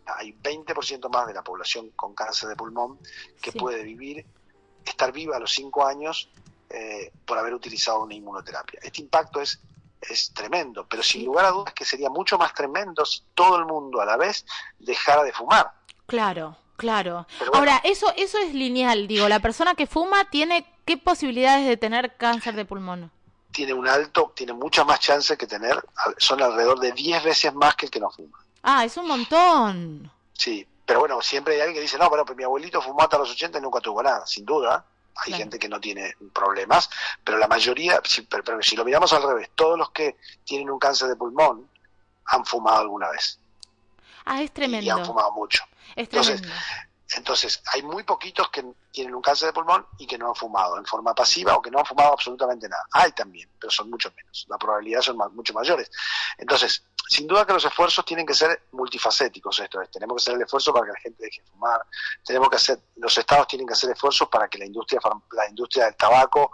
Hay 0.07 0.33
20% 0.33 1.09
más 1.09 1.27
de 1.27 1.33
la 1.33 1.43
población 1.43 1.91
con 1.95 2.13
cáncer 2.13 2.49
de 2.49 2.55
pulmón 2.55 2.99
que 3.41 3.51
puede 3.51 3.81
vivir, 3.83 4.25
estar 4.85 5.11
viva 5.11 5.37
a 5.37 5.39
los 5.39 5.51
5 5.53 5.85
años 5.85 6.29
eh, 6.69 7.11
por 7.25 7.37
haber 7.37 7.53
utilizado 7.53 8.03
una 8.03 8.13
inmunoterapia. 8.13 8.79
Este 8.83 9.01
impacto 9.01 9.39
es 9.39 9.59
es 10.09 10.31
tremendo, 10.33 10.85
pero 10.87 11.03
sin 11.03 11.25
lugar 11.25 11.45
a 11.45 11.49
dudas 11.49 11.73
que 11.73 11.85
sería 11.85 12.09
mucho 12.09 12.37
más 12.37 12.53
tremendo 12.53 13.05
si 13.05 13.21
todo 13.33 13.57
el 13.57 13.65
mundo 13.65 14.01
a 14.01 14.05
la 14.05 14.17
vez 14.17 14.45
dejara 14.79 15.23
de 15.23 15.31
fumar. 15.31 15.71
Claro, 16.05 16.57
claro. 16.77 17.27
Ahora, 17.53 17.81
eso, 17.83 18.13
eso 18.15 18.37
es 18.37 18.53
lineal, 18.53 19.07
digo, 19.07 19.27
la 19.27 19.39
persona 19.39 19.75
que 19.75 19.87
fuma 19.87 20.29
tiene 20.29 20.65
qué 20.85 20.97
posibilidades 20.97 21.67
de 21.67 21.77
tener 21.77 22.15
cáncer 22.17 22.55
de 22.55 22.65
pulmón. 22.65 23.11
Tiene 23.55 23.73
un 23.73 23.87
alto, 23.87 24.33
tiene 24.35 24.51
muchas 24.51 24.85
más 24.85 24.99
chances 24.99 25.37
que 25.37 25.47
tener, 25.47 25.81
son 26.17 26.41
alrededor 26.41 26.77
de 26.77 26.91
10 26.91 27.23
veces 27.23 27.53
más 27.53 27.73
que 27.75 27.85
el 27.85 27.91
que 27.91 28.01
no 28.01 28.11
fuma. 28.11 28.37
Ah, 28.63 28.83
es 28.83 28.97
un 28.97 29.07
montón. 29.07 30.11
Sí, 30.33 30.67
pero 30.85 30.99
bueno, 30.99 31.21
siempre 31.21 31.53
hay 31.53 31.61
alguien 31.61 31.75
que 31.75 31.81
dice, 31.81 31.97
no, 31.97 32.09
pero 32.11 32.25
mi 32.35 32.43
abuelito 32.43 32.81
fumó 32.81 33.03
hasta 33.03 33.17
los 33.17 33.31
80 33.31 33.59
y 33.59 33.61
nunca 33.61 33.79
tuvo 33.79 34.03
nada, 34.03 34.27
sin 34.27 34.43
duda 34.43 34.83
hay 35.23 35.33
gente 35.33 35.57
que 35.57 35.69
no 35.69 35.79
tiene 35.79 36.13
problemas, 36.33 36.89
pero 37.23 37.37
la 37.37 37.47
mayoría, 37.47 38.01
si, 38.03 38.23
pero, 38.23 38.61
si 38.61 38.75
lo 38.75 38.83
miramos 38.83 39.13
al 39.13 39.23
revés, 39.23 39.49
todos 39.55 39.77
los 39.77 39.91
que 39.91 40.17
tienen 40.43 40.69
un 40.69 40.77
cáncer 40.77 41.07
de 41.07 41.15
pulmón 41.15 41.69
han 42.25 42.45
fumado 42.45 42.81
alguna 42.81 43.09
vez. 43.09 43.39
Ah, 44.25 44.41
es 44.41 44.51
tremendo. 44.51 44.85
Y 44.85 44.89
han 44.89 45.05
fumado 45.05 45.31
mucho. 45.31 45.63
Es 45.95 46.09
tremendo. 46.09 46.33
Entonces, 46.33 46.51
hay 47.73 47.83
muy 47.83 48.03
poquitos 48.03 48.49
que 48.49 48.63
tienen 48.91 49.15
un 49.15 49.21
cáncer 49.21 49.47
de 49.47 49.53
pulmón 49.53 49.85
y 49.97 50.07
que 50.07 50.17
no 50.17 50.29
han 50.29 50.35
fumado 50.35 50.77
en 50.77 50.85
forma 50.85 51.13
pasiva 51.13 51.55
o 51.55 51.61
que 51.61 51.71
no 51.71 51.79
han 51.79 51.85
fumado 51.85 52.13
absolutamente 52.13 52.67
nada. 52.67 52.83
Hay 52.91 53.11
también, 53.11 53.49
pero 53.59 53.71
son 53.71 53.89
mucho 53.89 54.11
menos. 54.15 54.45
La 54.49 54.57
probabilidad 54.57 55.01
son 55.01 55.17
mucho 55.33 55.53
mayores. 55.53 55.89
Entonces, 56.37 56.83
sin 57.07 57.27
duda 57.27 57.45
que 57.45 57.53
los 57.53 57.65
esfuerzos 57.65 58.03
tienen 58.05 58.25
que 58.25 58.33
ser 58.33 58.67
multifacéticos. 58.71 59.59
Esto 59.59 59.81
es, 59.81 59.91
tenemos 59.91 60.17
que 60.17 60.21
hacer 60.23 60.35
el 60.35 60.41
esfuerzo 60.41 60.73
para 60.73 60.85
que 60.87 60.91
la 60.93 60.99
gente 60.99 61.23
deje 61.23 61.41
de 61.41 61.47
fumar. 61.51 61.81
Tenemos 62.25 62.49
que 62.49 62.55
hacer, 62.55 62.79
los 62.95 63.17
estados 63.17 63.47
tienen 63.47 63.67
que 63.67 63.73
hacer 63.73 63.91
esfuerzos 63.91 64.27
para 64.29 64.47
que 64.47 64.57
la 64.57 64.65
industria, 64.65 64.99
la 65.31 65.49
industria 65.49 65.85
del 65.85 65.95
tabaco 65.95 66.51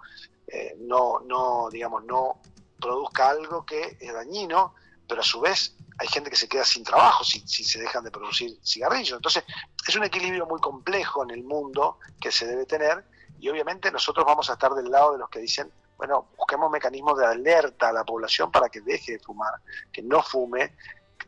eh, 0.47 0.75
no, 0.79 1.19
no, 1.21 1.69
digamos, 1.71 2.03
no 2.03 2.41
produzca 2.79 3.29
algo 3.29 3.65
que 3.65 3.97
es 3.99 4.13
dañino, 4.13 4.75
pero 5.07 5.21
a 5.21 5.23
su 5.23 5.39
vez 5.39 5.75
hay 6.01 6.07
gente 6.07 6.31
que 6.31 6.35
se 6.35 6.49
queda 6.49 6.65
sin 6.65 6.83
trabajo 6.83 7.23
si, 7.23 7.45
se 7.45 7.79
dejan 7.79 8.03
de 8.03 8.09
producir 8.09 8.57
cigarrillos. 8.63 9.17
Entonces, 9.17 9.43
es 9.87 9.95
un 9.95 10.03
equilibrio 10.03 10.47
muy 10.47 10.59
complejo 10.59 11.21
en 11.23 11.29
el 11.29 11.43
mundo 11.43 11.99
que 12.19 12.31
se 12.31 12.47
debe 12.47 12.65
tener 12.65 13.05
y 13.39 13.49
obviamente 13.49 13.91
nosotros 13.91 14.25
vamos 14.25 14.49
a 14.49 14.53
estar 14.53 14.73
del 14.73 14.89
lado 14.89 15.11
de 15.13 15.19
los 15.19 15.29
que 15.29 15.37
dicen, 15.37 15.71
bueno, 15.97 16.29
busquemos 16.35 16.71
mecanismos 16.71 17.19
de 17.19 17.27
alerta 17.27 17.89
a 17.89 17.93
la 17.93 18.03
población 18.03 18.51
para 18.51 18.67
que 18.69 18.81
deje 18.81 19.13
de 19.13 19.19
fumar, 19.19 19.53
que 19.93 20.01
no 20.01 20.23
fume, 20.23 20.75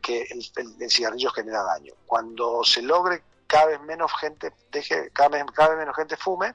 que 0.02 0.26
el, 0.28 0.90
cigarrillo 0.90 1.30
genera 1.30 1.62
daño. 1.62 1.94
Cuando 2.04 2.64
se 2.64 2.82
logre 2.82 3.22
cada 3.46 3.66
vez 3.66 3.80
menos 3.82 4.10
gente 4.18 4.52
deje, 4.72 5.08
cada 5.12 5.28
vez, 5.28 5.44
cada 5.54 5.68
vez 5.68 5.78
menos 5.78 5.94
gente 5.94 6.16
fume, 6.16 6.52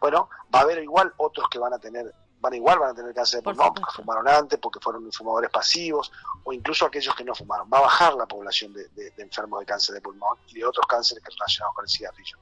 bueno, 0.00 0.30
va 0.54 0.60
a 0.60 0.62
haber 0.62 0.82
igual 0.82 1.12
otros 1.18 1.46
que 1.50 1.58
van 1.58 1.74
a 1.74 1.78
tener 1.78 2.14
van 2.40 2.54
igual 2.54 2.78
van 2.78 2.90
a 2.90 2.94
tener 2.94 3.14
cáncer 3.14 3.40
de 3.40 3.44
pulmón 3.44 3.74
porque 3.74 3.92
fumaron 3.94 4.28
antes, 4.28 4.58
porque 4.58 4.78
fueron 4.80 5.10
fumadores 5.12 5.50
pasivos, 5.50 6.12
o 6.44 6.52
incluso 6.52 6.86
aquellos 6.86 7.14
que 7.14 7.24
no 7.24 7.34
fumaron. 7.34 7.68
Va 7.72 7.78
a 7.78 7.82
bajar 7.82 8.14
la 8.14 8.26
población 8.26 8.72
de, 8.72 9.12
enfermos 9.18 9.60
de 9.60 9.66
cáncer 9.66 9.94
de 9.94 10.00
pulmón 10.00 10.38
y 10.48 10.54
de 10.54 10.64
otros 10.64 10.86
cánceres 10.86 11.22
que 11.22 11.30
relacionados 11.30 11.74
con 11.74 11.84
el 11.84 11.90
cigarrillo. 11.90 12.38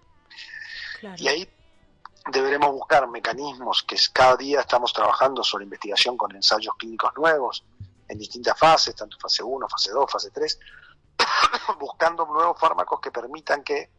Y 1.17 1.29
ahí 1.29 1.49
deberemos 2.31 2.73
buscar 2.73 3.09
mecanismos 3.09 3.83
que 3.83 3.97
cada 4.13 4.37
día 4.37 4.61
estamos 4.61 4.93
trabajando 4.93 5.45
sobre 5.45 5.65
investigación 5.65 6.17
con 6.17 6.35
ensayos 6.35 6.75
clínicos 6.77 7.13
nuevos 7.17 7.65
en 8.09 8.19
distintas 8.19 8.59
fases, 8.59 8.95
tanto 8.95 9.17
fase 9.19 9.43
1, 9.43 9.69
fase 9.69 9.91
2, 9.91 10.11
fase 10.11 10.31
3, 10.31 10.59
buscando 11.81 12.27
nuevos 12.27 12.59
fármacos 12.59 13.01
que 13.01 13.11
permitan 13.11 13.63
que 13.63 13.91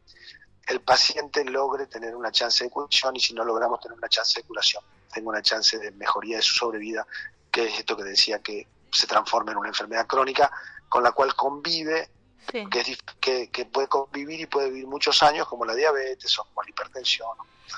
el 0.67 0.81
paciente 0.81 1.43
logre 1.45 1.87
tener 1.87 2.15
una 2.15 2.31
chance 2.31 2.63
de 2.63 2.69
curación 2.69 3.15
y 3.15 3.19
si 3.19 3.33
no 3.33 3.43
logramos 3.43 3.79
tener 3.79 3.97
una 3.97 4.09
chance 4.09 4.41
de 4.41 4.47
curación, 4.47 4.83
tenga 5.13 5.29
una 5.29 5.41
chance 5.41 5.77
de 5.77 5.91
mejoría 5.91 6.37
de 6.37 6.43
su 6.43 6.55
sobrevida, 6.55 7.05
que 7.51 7.65
es 7.65 7.79
esto 7.79 7.95
que 7.97 8.03
decía 8.03 8.39
que 8.39 8.67
se 8.91 9.07
transforma 9.07 9.51
en 9.51 9.57
una 9.57 9.69
enfermedad 9.69 10.07
crónica 10.07 10.51
con 10.89 11.03
la 11.03 11.11
cual 11.11 11.35
convive, 11.35 12.09
que, 12.47 13.49
que, 13.51 13.65
puede 13.65 13.87
convivir 13.87 14.39
y 14.39 14.45
puede 14.45 14.69
vivir 14.69 14.87
muchos 14.87 15.21
años, 15.21 15.47
como 15.47 15.65
la 15.65 15.75
diabetes 15.75 16.37
o 16.39 16.45
como 16.45 16.63
la 16.63 16.69
hipertensión. 16.69 17.29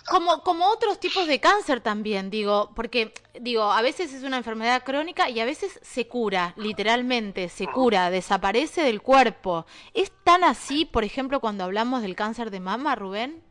Como, 0.07 0.43
como 0.43 0.67
otros 0.67 0.99
tipos 0.99 1.25
de 1.25 1.39
cáncer 1.39 1.81
también, 1.81 2.29
digo, 2.29 2.71
porque 2.75 3.11
digo, 3.39 3.63
a 3.71 3.81
veces 3.81 4.13
es 4.13 4.23
una 4.23 4.37
enfermedad 4.37 4.83
crónica 4.83 5.29
y 5.29 5.39
a 5.39 5.45
veces 5.45 5.79
se 5.81 6.07
cura, 6.07 6.53
literalmente, 6.57 7.49
se 7.49 7.65
cura, 7.65 8.11
desaparece 8.11 8.83
del 8.83 9.01
cuerpo. 9.01 9.65
¿Es 9.95 10.11
tan 10.23 10.43
así, 10.43 10.85
por 10.85 11.03
ejemplo, 11.03 11.39
cuando 11.39 11.63
hablamos 11.63 12.03
del 12.03 12.15
cáncer 12.15 12.51
de 12.51 12.59
mama, 12.59 12.95
Rubén? 12.95 13.48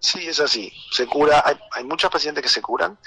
Sí, 0.00 0.26
es 0.26 0.40
así. 0.40 0.72
Se 0.90 1.06
cura. 1.06 1.42
Hay, 1.44 1.58
hay 1.72 1.84
muchos 1.84 2.10
pacientes 2.10 2.42
que 2.42 2.48
se 2.48 2.62
curan. 2.62 2.98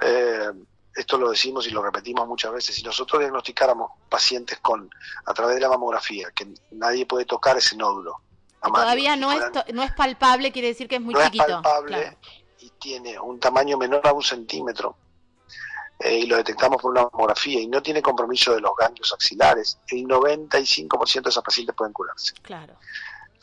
Eh, 0.00 0.50
esto 0.96 1.18
lo 1.18 1.30
decimos 1.30 1.66
y 1.66 1.70
lo 1.70 1.82
repetimos 1.82 2.26
muchas 2.26 2.52
veces. 2.52 2.74
Si 2.74 2.82
nosotros 2.82 3.20
diagnosticáramos 3.20 3.92
pacientes 4.08 4.58
con 4.58 4.90
a 5.26 5.34
través 5.34 5.56
de 5.56 5.60
la 5.60 5.68
mamografía, 5.68 6.30
que 6.34 6.48
nadie 6.72 7.06
puede 7.06 7.26
tocar 7.26 7.56
ese 7.56 7.76
nódulo. 7.76 8.20
todavía 8.62 9.14
no 9.14 9.30
es 9.30 9.44
no 9.72 9.82
es 9.82 9.92
palpable, 9.92 10.50
quiere 10.50 10.68
decir 10.68 10.88
que 10.88 10.96
es 10.96 11.02
muy 11.02 11.14
chiquito. 11.14 11.44
Es 11.44 11.52
palpable 11.52 12.16
y 12.60 12.70
tiene 12.70 13.18
un 13.18 13.38
tamaño 13.38 13.76
menor 13.76 14.06
a 14.06 14.12
un 14.12 14.22
centímetro. 14.22 14.96
Eh, 16.00 16.20
y 16.20 16.26
lo 16.26 16.36
detectamos 16.36 16.80
por 16.80 16.92
una 16.92 17.08
mamografía 17.12 17.60
y 17.60 17.66
no 17.66 17.82
tiene 17.82 18.00
compromiso 18.00 18.54
de 18.54 18.60
los 18.60 18.70
ganglios 18.76 19.12
axilares, 19.12 19.78
el 19.88 20.04
95% 20.04 21.22
de 21.22 21.30
esos 21.30 21.42
pacientes 21.42 21.74
pueden 21.74 21.92
curarse. 21.92 22.34
Claro. 22.42 22.74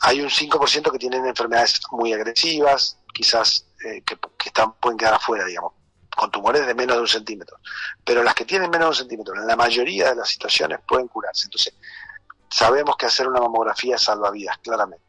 Hay 0.00 0.20
un 0.20 0.28
5% 0.28 0.90
que 0.90 0.98
tienen 0.98 1.26
enfermedades 1.26 1.80
muy 1.90 2.12
agresivas, 2.12 2.98
quizás 3.12 3.66
eh, 3.84 4.02
que, 4.02 4.18
están, 4.44 4.74
pueden 4.74 4.98
quedar 4.98 5.14
afuera, 5.14 5.44
digamos, 5.44 5.72
con 6.14 6.30
tumores 6.30 6.66
de 6.66 6.74
menos 6.74 6.96
de 6.96 7.02
un 7.02 7.08
centímetro. 7.08 7.58
Pero 8.04 8.22
las 8.22 8.34
que 8.34 8.44
tienen 8.44 8.70
menos 8.70 8.86
de 8.86 8.90
un 8.90 9.08
centímetro, 9.08 9.34
en 9.34 9.46
la 9.46 9.56
mayoría 9.56 10.10
de 10.10 10.16
las 10.16 10.28
situaciones 10.28 10.80
pueden 10.86 11.08
curarse. 11.08 11.44
Entonces, 11.44 11.74
sabemos 12.50 12.96
que 12.96 13.06
hacer 13.06 13.28
una 13.28 13.40
mamografía 13.40 13.98
salva 13.98 14.30
vidas, 14.30 14.58
claramente. 14.58 15.04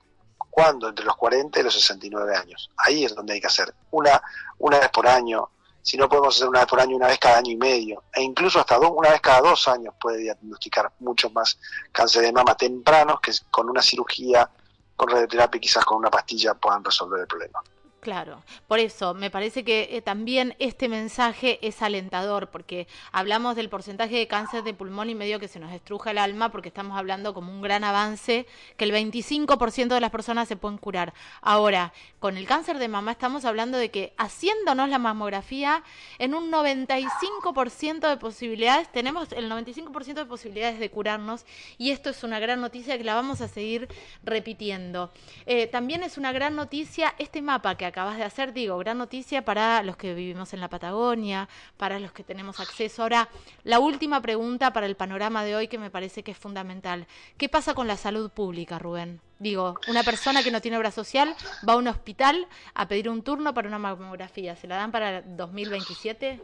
¿Cuándo? 0.49 0.89
Entre 0.89 1.05
los 1.05 1.15
40 1.15 1.59
y 1.59 1.63
los 1.63 1.73
69 1.73 2.35
años. 2.35 2.71
Ahí 2.77 3.05
es 3.05 3.13
donde 3.13 3.33
hay 3.33 3.41
que 3.41 3.47
hacer. 3.47 3.73
Una, 3.91 4.21
una 4.57 4.79
vez 4.79 4.89
por 4.89 5.07
año, 5.07 5.49
si 5.83 5.97
no 5.97 6.09
podemos 6.09 6.35
hacer 6.35 6.49
una 6.49 6.59
vez 6.59 6.67
por 6.67 6.81
año, 6.81 6.95
una 6.95 7.07
vez 7.07 7.19
cada 7.19 7.37
año 7.37 7.51
y 7.51 7.55
medio, 7.57 8.03
e 8.11 8.21
incluso 8.21 8.59
hasta 8.59 8.77
una 8.79 9.11
vez 9.11 9.21
cada 9.21 9.41
dos 9.41 9.67
años 9.67 9.93
puede 10.01 10.17
diagnosticar 10.17 10.91
muchos 10.99 11.31
más 11.31 11.57
cáncer 11.91 12.23
de 12.23 12.33
mama 12.33 12.57
tempranos 12.57 13.21
que 13.21 13.31
con 13.51 13.69
una 13.69 13.81
cirugía 13.81 14.49
con 14.97 15.09
radioterapia 15.09 15.57
y 15.57 15.61
quizás 15.61 15.85
con 15.85 15.99
una 15.99 16.09
pastilla 16.09 16.55
puedan 16.55 16.83
resolver 16.83 17.21
el 17.21 17.27
problema. 17.27 17.61
Claro, 18.07 18.41
por 18.69 18.79
eso 18.79 19.13
me 19.13 19.29
parece 19.29 19.65
que 19.65 19.89
eh, 19.91 20.01
también 20.01 20.55
este 20.59 20.87
mensaje 20.87 21.59
es 21.61 21.81
alentador, 21.81 22.49
porque 22.49 22.87
hablamos 23.11 23.57
del 23.57 23.67
porcentaje 23.67 24.15
de 24.15 24.29
cáncer 24.29 24.63
de 24.63 24.73
pulmón 24.73 25.09
y 25.09 25.13
medio 25.13 25.41
que 25.41 25.49
se 25.49 25.59
nos 25.59 25.73
estruja 25.73 26.11
el 26.11 26.17
alma, 26.17 26.49
porque 26.49 26.69
estamos 26.69 26.97
hablando 26.97 27.33
como 27.33 27.51
un 27.51 27.61
gran 27.61 27.83
avance, 27.83 28.47
que 28.77 28.85
el 28.85 28.93
25% 28.93 29.89
de 29.89 29.99
las 29.99 30.09
personas 30.09 30.47
se 30.47 30.55
pueden 30.55 30.77
curar. 30.77 31.13
Ahora, 31.41 31.91
con 32.19 32.37
el 32.37 32.47
cáncer 32.47 32.79
de 32.79 32.87
mama 32.87 33.11
estamos 33.11 33.43
hablando 33.43 33.77
de 33.77 33.91
que 33.91 34.13
haciéndonos 34.17 34.87
la 34.87 34.99
mamografía, 34.99 35.83
en 36.17 36.33
un 36.33 36.49
95% 36.49 38.07
de 38.07 38.15
posibilidades, 38.15 38.89
tenemos 38.89 39.33
el 39.33 39.51
95% 39.51 40.13
de 40.13 40.25
posibilidades 40.25 40.79
de 40.79 40.89
curarnos, 40.89 41.45
y 41.77 41.91
esto 41.91 42.09
es 42.09 42.23
una 42.23 42.39
gran 42.39 42.61
noticia 42.61 42.97
que 42.97 43.03
la 43.03 43.15
vamos 43.15 43.41
a 43.41 43.49
seguir 43.49 43.89
repitiendo. 44.23 45.11
Eh, 45.45 45.67
también 45.67 46.03
es 46.03 46.17
una 46.17 46.31
gran 46.31 46.55
noticia 46.55 47.13
este 47.17 47.41
mapa 47.41 47.75
que 47.75 47.85
acabas 47.97 48.17
de 48.17 48.25
hacer, 48.25 48.53
digo, 48.53 48.77
gran 48.77 48.99
noticia 48.99 49.43
para 49.43 49.81
los 49.81 49.97
que 49.97 50.13
vivimos 50.13 50.53
en 50.53 50.61
la 50.61 50.69
Patagonia, 50.69 51.49
para 51.77 51.97
los 51.97 52.11
que 52.11 52.23
tenemos 52.23 52.59
acceso. 52.59 53.01
Ahora, 53.01 53.27
la 53.63 53.79
última 53.79 54.21
pregunta 54.21 54.71
para 54.71 54.85
el 54.85 54.95
panorama 54.95 55.43
de 55.43 55.55
hoy 55.55 55.67
que 55.67 55.79
me 55.79 55.89
parece 55.89 56.21
que 56.21 56.29
es 56.29 56.37
fundamental. 56.37 57.07
¿Qué 57.39 57.49
pasa 57.49 57.73
con 57.73 57.87
la 57.87 57.97
salud 57.97 58.29
pública, 58.29 58.77
Rubén? 58.77 59.19
Digo, 59.39 59.79
una 59.87 60.03
persona 60.03 60.43
que 60.43 60.51
no 60.51 60.61
tiene 60.61 60.77
obra 60.77 60.91
social 60.91 61.35
va 61.67 61.73
a 61.73 61.77
un 61.77 61.87
hospital 61.87 62.47
a 62.75 62.87
pedir 62.87 63.09
un 63.09 63.23
turno 63.23 63.55
para 63.55 63.67
una 63.67 63.79
mamografía. 63.79 64.55
¿Se 64.55 64.67
la 64.67 64.75
dan 64.75 64.91
para 64.91 65.23
2027? 65.23 66.39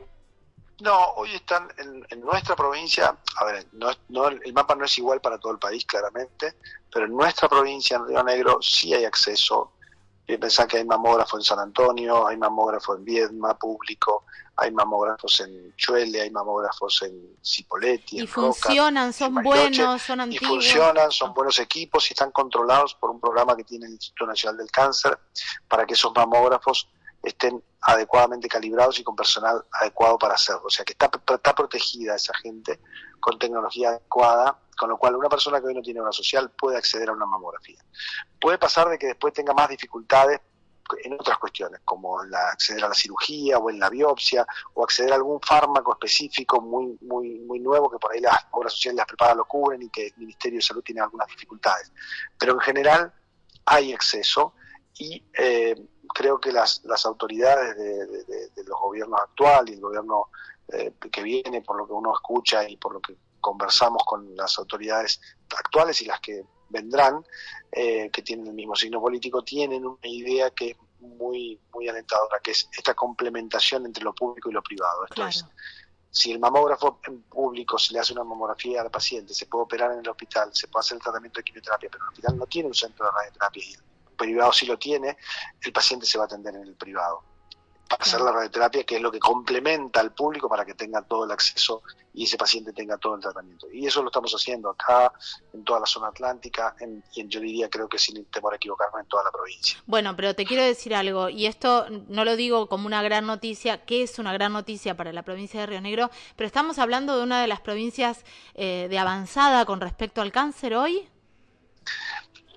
No, 0.81 1.09
hoy 1.17 1.35
están 1.35 1.67
en, 1.77 2.19
nuestra 2.21 2.55
provincia, 2.55 3.15
a 3.35 3.45
ver, 3.45 3.67
no, 3.73 4.27
el 4.27 4.53
mapa 4.53 4.73
no 4.73 4.85
es 4.85 4.97
igual 4.97 5.21
para 5.21 5.37
todo 5.37 5.51
el 5.51 5.59
país, 5.59 5.85
claramente, 5.85 6.55
pero 6.91 7.05
en 7.05 7.15
nuestra 7.15 7.47
provincia, 7.47 7.97
en 7.97 8.07
Río 8.07 8.23
Negro, 8.23 8.59
sí 8.59 8.91
hay 8.91 9.05
acceso. 9.05 9.73
Pensá 10.25 10.67
que 10.67 10.77
hay 10.77 10.85
mamógrafo 10.85 11.37
en 11.37 11.43
San 11.43 11.59
Antonio, 11.59 12.27
hay 12.27 12.37
mamógrafo 12.37 12.95
en 12.95 13.03
Viedma, 13.03 13.57
público, 13.57 14.25
hay 14.55 14.71
mamógrafos 14.71 15.41
en 15.41 15.75
Chuele, 15.75 16.21
hay 16.21 16.29
mamógrafos 16.31 17.01
en 17.01 17.37
Cipoletti. 17.43 18.21
Y 18.21 18.27
funcionan, 18.27 19.11
son 19.11 19.35
buenos, 19.43 20.01
son 20.01 20.21
antiguos. 20.21 20.43
Y 20.43 20.45
funcionan, 20.45 21.11
son 21.11 21.33
buenos 21.33 21.59
equipos 21.59 22.09
y 22.09 22.13
están 22.13 22.31
controlados 22.31 22.95
por 22.95 23.09
un 23.09 23.19
programa 23.19 23.55
que 23.55 23.63
tiene 23.63 23.87
el 23.87 23.93
Instituto 23.93 24.27
Nacional 24.27 24.57
del 24.57 24.71
Cáncer 24.71 25.19
para 25.67 25.85
que 25.85 25.95
esos 25.95 26.13
mamógrafos 26.15 26.87
estén 27.23 27.63
adecuadamente 27.81 28.47
calibrados 28.47 28.99
y 28.99 29.03
con 29.03 29.15
personal 29.15 29.63
adecuado 29.71 30.17
para 30.17 30.35
hacerlo. 30.35 30.63
O 30.65 30.69
sea 30.69 30.85
que 30.85 30.91
está, 30.91 31.09
está 31.33 31.55
protegida 31.55 32.15
esa 32.15 32.33
gente 32.35 32.79
con 33.19 33.39
tecnología 33.39 33.89
adecuada, 33.89 34.59
con 34.77 34.89
lo 34.89 34.97
cual 34.97 35.15
una 35.15 35.29
persona 35.29 35.59
que 35.59 35.67
hoy 35.67 35.73
no 35.73 35.81
tiene 35.81 36.01
obra 36.01 36.11
social 36.11 36.51
puede 36.51 36.77
acceder 36.77 37.09
a 37.09 37.13
una 37.13 37.25
mamografía. 37.25 37.83
Puede 38.39 38.57
pasar 38.57 38.89
de 38.89 38.97
que 38.97 39.07
después 39.07 39.33
tenga 39.33 39.53
más 39.53 39.69
dificultades 39.69 40.41
en 41.03 41.13
otras 41.13 41.37
cuestiones, 41.37 41.79
como 41.85 42.19
acceder 42.19 42.83
a 42.83 42.89
la 42.89 42.93
cirugía 42.93 43.57
o 43.57 43.69
en 43.69 43.79
la 43.79 43.89
biopsia, 43.89 44.45
o 44.73 44.83
acceder 44.83 45.13
a 45.13 45.15
algún 45.15 45.39
fármaco 45.41 45.93
específico 45.93 46.59
muy, 46.61 46.97
muy, 47.01 47.39
muy 47.39 47.59
nuevo 47.59 47.89
que 47.89 47.97
por 47.97 48.11
ahí 48.11 48.19
las 48.19 48.37
obras 48.51 48.73
sociales 48.73 48.97
las 48.97 49.07
preparadas 49.07 49.37
lo 49.37 49.45
cubren 49.45 49.81
y 49.81 49.89
que 49.89 50.07
el 50.07 50.13
Ministerio 50.17 50.57
de 50.57 50.63
Salud 50.63 50.83
tiene 50.83 51.01
algunas 51.01 51.27
dificultades. 51.27 51.91
Pero 52.37 52.53
en 52.53 52.59
general 52.59 53.13
hay 53.65 53.93
acceso 53.93 54.53
y 54.97 55.23
eh, 55.33 55.75
creo 56.13 56.39
que 56.39 56.51
las, 56.51 56.81
las 56.85 57.05
autoridades 57.05 57.75
de, 57.77 58.63
los 58.63 58.79
gobiernos 58.79 59.19
actuales 59.21 59.71
y 59.71 59.75
el 59.75 59.81
gobierno 59.81 60.27
eh, 60.67 60.93
que 61.11 61.23
viene, 61.23 61.61
por 61.61 61.77
lo 61.77 61.87
que 61.87 61.93
uno 61.93 62.13
escucha 62.13 62.67
y 62.67 62.77
por 62.77 62.93
lo 62.93 63.01
que 63.01 63.15
conversamos 63.39 64.03
con 64.05 64.35
las 64.35 64.57
autoridades 64.57 65.19
actuales 65.57 66.01
y 66.01 66.05
las 66.05 66.19
que 66.21 66.43
vendrán, 66.69 67.23
eh, 67.71 68.09
que 68.11 68.21
tienen 68.21 68.47
el 68.47 68.53
mismo 68.53 68.75
signo 68.75 69.01
político, 69.01 69.43
tienen 69.43 69.85
una 69.85 70.07
idea 70.07 70.49
que 70.51 70.71
es 70.71 70.77
muy, 70.99 71.59
muy 71.73 71.87
alentadora, 71.89 72.39
que 72.41 72.51
es 72.51 72.69
esta 72.75 72.93
complementación 72.93 73.85
entre 73.85 74.03
lo 74.03 74.15
público 74.15 74.49
y 74.49 74.53
lo 74.53 74.63
privado. 74.63 75.05
Esto 75.05 75.27
es, 75.27 75.45
si 76.09 76.31
el 76.31 76.39
mamógrafo 76.39 76.99
en 77.07 77.23
público 77.23 77.77
se 77.77 77.93
le 77.93 77.99
hace 77.99 78.13
una 78.13 78.23
mamografía 78.23 78.81
al 78.81 78.91
paciente, 78.91 79.33
se 79.33 79.47
puede 79.47 79.65
operar 79.65 79.91
en 79.91 79.99
el 79.99 80.09
hospital, 80.09 80.49
se 80.53 80.67
puede 80.67 80.81
hacer 80.81 80.97
el 80.97 81.03
tratamiento 81.03 81.39
de 81.39 81.43
quimioterapia, 81.43 81.89
pero 81.91 82.03
el 82.03 82.09
hospital 82.09 82.37
no 82.37 82.45
tiene 82.45 82.67
un 82.67 82.73
centro 82.73 83.05
de 83.05 83.11
radioterapia 83.11 83.63
y 83.65 83.73
el 83.73 83.81
privado 84.13 84.51
si 84.53 84.65
lo 84.65 84.77
tiene, 84.77 85.17
el 85.61 85.71
paciente 85.71 86.05
se 86.05 86.17
va 86.17 86.25
a 86.25 86.27
atender 86.27 86.55
en 86.55 86.63
el 86.63 86.75
privado 86.75 87.23
para 87.87 88.03
hacer 88.03 88.21
la 88.21 88.31
radioterapia, 88.31 88.83
que 88.83 88.95
es 88.95 89.01
lo 89.01 89.11
que 89.11 89.19
complementa 89.19 89.99
al 89.99 90.13
público 90.13 90.49
para 90.49 90.65
que 90.65 90.73
tenga 90.73 91.01
todo 91.01 91.25
el 91.25 91.31
acceso 91.31 91.83
y 92.13 92.25
ese 92.25 92.37
paciente 92.37 92.73
tenga 92.73 92.97
todo 92.97 93.15
el 93.15 93.21
tratamiento. 93.21 93.67
Y 93.71 93.87
eso 93.87 94.01
lo 94.01 94.09
estamos 94.09 94.31
haciendo 94.33 94.69
acá, 94.69 95.11
en 95.53 95.63
toda 95.63 95.79
la 95.79 95.85
zona 95.85 96.07
atlántica, 96.07 96.75
y 97.15 97.27
yo 97.27 97.39
diría, 97.39 97.69
creo 97.69 97.87
que 97.87 97.97
sin 97.97 98.23
temor 98.25 98.53
a 98.53 98.57
equivocarme, 98.57 99.01
en 99.01 99.07
toda 99.07 99.23
la 99.23 99.31
provincia. 99.31 99.79
Bueno, 99.85 100.15
pero 100.15 100.35
te 100.35 100.45
quiero 100.45 100.63
decir 100.63 100.93
algo, 100.93 101.29
y 101.29 101.47
esto 101.47 101.87
no 102.07 102.23
lo 102.23 102.35
digo 102.35 102.69
como 102.69 102.85
una 102.85 103.01
gran 103.01 103.25
noticia, 103.25 103.83
que 103.85 104.03
es 104.03 104.19
una 104.19 104.31
gran 104.33 104.53
noticia 104.53 104.95
para 104.95 105.11
la 105.11 105.23
provincia 105.23 105.59
de 105.59 105.65
Río 105.65 105.81
Negro, 105.81 106.11
pero 106.35 106.45
estamos 106.47 106.77
hablando 106.77 107.17
de 107.17 107.23
una 107.23 107.41
de 107.41 107.47
las 107.47 107.61
provincias 107.61 108.23
eh, 108.53 108.87
de 108.89 108.99
avanzada 108.99 109.65
con 109.65 109.81
respecto 109.81 110.21
al 110.21 110.31
cáncer 110.31 110.75
hoy. 110.75 111.09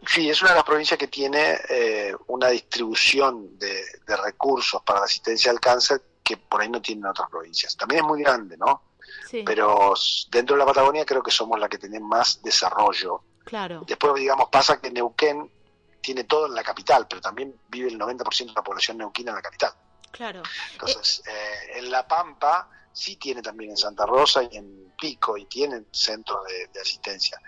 Sí, 0.05 0.29
es 0.29 0.41
una 0.43 0.51
de 0.51 0.57
las 0.57 0.65
provincias 0.65 0.99
que 0.99 1.09
tiene 1.09 1.59
eh, 1.69 2.15
una 2.29 2.49
distribución 2.49 3.59
de, 3.59 3.85
recursos 4.07 4.83
para 4.83 5.01
la 5.01 5.05
asistencia 5.07 5.51
al 5.51 5.61
cáncer 5.61 6.03
que 6.23 6.37
por 6.37 6.61
ahí 6.61 6.69
no 6.69 6.83
tienen 6.83 7.07
otras 7.07 7.31
provincias. 7.31 7.77
También 7.77 8.03
es 8.03 8.07
muy 8.07 8.23
grande, 8.23 8.57
¿no? 8.57 8.83
Sí. 9.31 9.43
Pero 9.45 9.95
dentro 10.31 10.57
de 10.57 10.61
la 10.61 10.67
Patagonia 10.67 11.05
creo 11.05 11.23
que 11.23 11.31
somos 11.31 11.59
la 11.59 11.69
que 11.69 11.79
tiene 11.79 12.01
más 12.01 12.43
desarrollo. 12.43 13.23
Claro. 13.45 13.85
Después, 13.87 14.15
digamos, 14.15 14.49
pasa 14.49 14.81
que 14.81 14.91
Neuquén 14.91 15.51
tiene 16.01 16.25
todo 16.25 16.47
en 16.47 16.55
la 16.55 16.63
capital, 16.63 17.07
pero 17.09 17.21
también 17.21 17.55
vive 17.69 17.89
el 17.89 17.99
90% 17.99 18.47
de 18.47 18.53
la 18.55 18.63
población 18.63 18.99
neuquina 18.99 19.31
en 19.31 19.37
la 19.37 19.43
capital. 19.43 19.73
Claro. 20.11 20.43
Entonces, 20.73 21.23
eh, 21.27 21.79
en 21.79 21.91
La 21.91 22.07
Pampa 22.07 22.69
sí 22.93 23.17
tiene 23.17 23.43
también 23.43 23.71
en 23.71 23.77
Santa 23.77 24.07
Rosa 24.07 24.43
y 24.43 24.57
en 24.57 24.87
Pico 24.99 25.37
y 25.37 25.45
tienen 25.45 25.87
centros 25.91 26.39
de, 26.73 26.81
asistencia. 26.81 27.39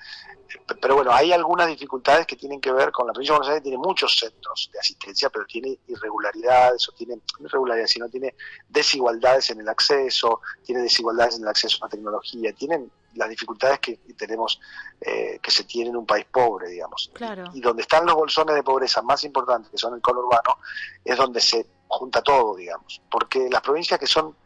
Pero 0.81 0.97
bueno, 0.97 1.13
hay 1.13 1.33
algunas 1.33 1.69
dificultades 1.69 2.27
que 2.27 2.37
tienen 2.37 2.61
que 2.61 2.71
ver 2.71 2.93
con 2.93 3.07
la 3.07 3.13
provincia 3.13 3.35
de 3.35 3.39
Buenos 3.39 3.51
Aires, 3.51 3.63
tiene 3.63 3.79
muchos 3.79 4.17
centros 4.17 4.71
de 4.73 4.79
asistencia, 4.79 5.31
pero 5.31 5.47
tiene 5.47 5.79
irregularidades 5.87 6.89
o 6.89 6.93
tiene, 6.93 7.17
no 7.17 7.47
irregularidades, 7.47 7.91
sino 7.91 8.09
tiene 8.09 8.35
desigualdades 8.69 9.51
en 9.51 9.61
el 9.61 9.69
acceso, 9.69 10.41
tiene 10.63 10.83
desigualdades 10.83 11.37
en 11.37 11.43
el 11.43 11.49
acceso 11.49 11.79
a 11.81 11.87
la 11.87 11.91
tecnología, 11.91 12.53
tienen 12.53 12.91
las 13.15 13.29
dificultades 13.31 13.81
que 13.81 13.99
tenemos, 14.17 14.61
eh, 15.01 15.39
que 15.43 15.51
se 15.51 15.65
tienen 15.65 15.93
en 15.93 15.97
un 15.97 16.07
país 16.07 16.27
pobre, 16.31 16.69
digamos. 16.69 17.11
Claro. 17.15 17.45
Y 17.55 17.61
donde 17.61 17.83
están 17.83 18.07
los 18.07 18.15
bolsones 18.15 18.55
de 18.55 18.63
pobreza 18.63 19.03
más 19.03 19.25
importantes, 19.25 19.71
que 19.71 19.79
son 19.79 19.95
el 19.95 20.17
urbano, 20.17 20.59
es 21.05 21.17
donde 21.17 21.41
se 21.41 21.67
junta 21.89 22.23
todo, 22.23 22.57
digamos. 22.57 23.01
Porque 23.11 23.49
las 23.51 23.61
provincias 23.63 23.99
que 23.99 24.07
son 24.07 24.37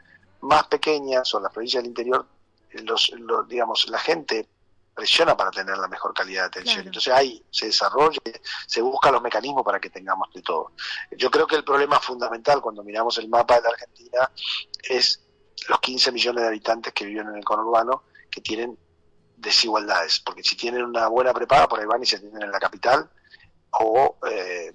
más 0.42 0.66
pequeñas 0.66 1.34
o 1.34 1.40
las 1.40 1.52
provincias 1.52 1.82
del 1.82 1.90
interior, 1.90 2.26
los, 2.84 3.12
digamos, 3.48 3.88
la 3.88 3.98
gente 3.98 4.48
presiona 4.94 5.36
para 5.36 5.50
tener 5.50 5.76
la 5.78 5.88
mejor 5.88 6.12
calidad 6.12 6.42
de 6.42 6.46
atención. 6.48 6.86
Entonces 6.86 7.12
ahí 7.12 7.42
se 7.50 7.66
desarrolla, 7.66 8.20
se 8.66 8.82
busca 8.82 9.10
los 9.10 9.22
mecanismos 9.22 9.64
para 9.64 9.80
que 9.80 9.90
tengamos 9.90 10.32
de 10.32 10.42
todo. 10.42 10.72
Yo 11.16 11.30
creo 11.30 11.46
que 11.46 11.56
el 11.56 11.64
problema 11.64 11.98
fundamental 11.98 12.60
cuando 12.60 12.82
miramos 12.82 13.18
el 13.18 13.28
mapa 13.28 13.56
de 13.56 13.62
la 13.62 13.68
Argentina 13.70 14.30
es 14.82 15.22
los 15.68 15.80
15 15.80 16.12
millones 16.12 16.42
de 16.42 16.48
habitantes 16.48 16.92
que 16.92 17.06
viven 17.06 17.28
en 17.28 17.36
el 17.36 17.44
conurbano 17.44 18.04
que 18.30 18.40
tienen 18.40 18.76
desigualdades, 19.36 20.20
porque 20.20 20.42
si 20.42 20.56
tienen 20.56 20.84
una 20.84 21.08
buena 21.08 21.32
prepaga, 21.32 21.68
por 21.68 21.80
ahí 21.80 21.86
van 21.86 22.02
y 22.02 22.06
se 22.06 22.16
atienden 22.16 22.42
en 22.42 22.50
la 22.50 22.60
capital, 22.60 23.10
o 23.70 24.16
eh, 24.28 24.72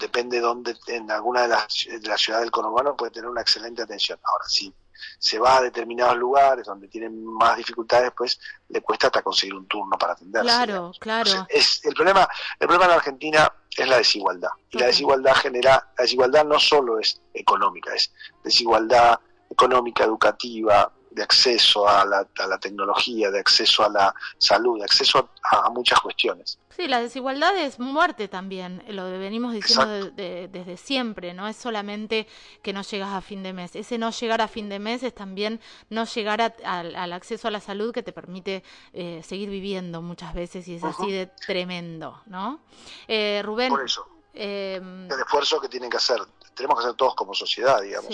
depende 0.00 0.36
de 0.36 0.42
dónde, 0.42 0.76
en 0.88 1.10
alguna 1.10 1.42
de 1.42 1.48
las, 1.48 1.86
de 1.88 2.08
las 2.08 2.20
ciudades 2.20 2.44
del 2.44 2.50
conurbano 2.50 2.96
puede 2.96 3.12
tener 3.12 3.28
una 3.28 3.40
excelente 3.40 3.82
atención. 3.82 4.18
Ahora, 4.22 4.44
sí 4.48 4.74
se 5.18 5.38
va 5.38 5.58
a 5.58 5.62
determinados 5.62 6.16
lugares 6.16 6.66
donde 6.66 6.88
tienen 6.88 7.24
más 7.24 7.56
dificultades, 7.56 8.12
pues 8.16 8.38
le 8.68 8.80
cuesta 8.80 9.06
hasta 9.08 9.22
conseguir 9.22 9.54
un 9.54 9.66
turno 9.66 9.96
para 9.98 10.12
atenderse. 10.12 10.46
Claro, 10.46 10.92
claro. 10.98 11.46
es, 11.48 11.84
el, 11.84 11.94
problema, 11.94 12.28
el 12.58 12.66
problema 12.66 12.92
en 12.92 12.98
Argentina 12.98 13.52
es 13.76 13.88
la 13.88 13.98
desigualdad. 13.98 14.50
Y 14.70 14.78
la 14.78 14.86
desigualdad 14.86 15.34
genera, 15.34 15.92
la 15.96 16.02
desigualdad 16.02 16.44
no 16.44 16.58
solo 16.58 16.98
es 16.98 17.20
económica, 17.32 17.94
es 17.94 18.12
desigualdad 18.42 19.18
económica, 19.50 20.04
educativa, 20.04 20.92
de 21.14 21.22
acceso 21.22 21.88
a 21.88 22.04
la, 22.04 22.26
a 22.38 22.46
la, 22.46 22.58
tecnología, 22.58 23.30
de 23.30 23.38
acceso 23.38 23.84
a 23.84 23.88
la 23.88 24.14
salud, 24.38 24.78
de 24.78 24.84
acceso 24.84 25.30
a, 25.42 25.70
muchas 25.70 26.00
cuestiones. 26.00 26.58
Sí, 26.70 26.88
la 26.88 27.00
desigualdad 27.00 27.56
es 27.56 27.78
muerte 27.78 28.26
también, 28.26 28.82
lo 28.88 29.08
venimos 29.10 29.52
diciendo 29.52 30.10
desde 30.10 30.76
siempre, 30.76 31.32
no 31.32 31.46
es 31.46 31.56
solamente 31.56 32.26
que 32.62 32.72
no 32.72 32.82
llegas 32.82 33.12
a 33.12 33.20
fin 33.20 33.44
de 33.44 33.52
mes, 33.52 33.76
ese 33.76 33.96
no 33.96 34.10
llegar 34.10 34.40
a 34.40 34.48
fin 34.48 34.68
de 34.68 34.80
mes 34.80 35.04
es 35.04 35.14
también 35.14 35.60
no 35.88 36.04
llegar 36.04 36.54
al 36.64 37.12
acceso 37.12 37.46
a 37.46 37.52
la 37.52 37.60
salud 37.60 37.94
que 37.94 38.02
te 38.02 38.12
permite 38.12 38.64
eh, 38.92 39.22
seguir 39.24 39.50
viviendo 39.50 40.02
muchas 40.02 40.34
veces 40.34 40.66
y 40.66 40.74
es 40.74 40.84
así 40.84 41.12
de 41.12 41.26
tremendo, 41.26 42.20
¿no? 42.26 42.60
Eh, 43.06 43.40
Rubén. 43.44 43.70
Por 43.70 43.84
eso. 43.84 44.08
Em, 44.34 45.08
el 45.08 45.20
esfuerzo 45.20 45.60
que 45.60 45.68
tienen 45.68 45.88
que 45.88 45.96
hacer, 45.96 46.18
tenemos 46.54 46.76
que 46.76 46.86
hacer 46.86 46.96
todos 46.96 47.14
como 47.14 47.34
sociedad, 47.34 47.80
digamos. 47.80 48.10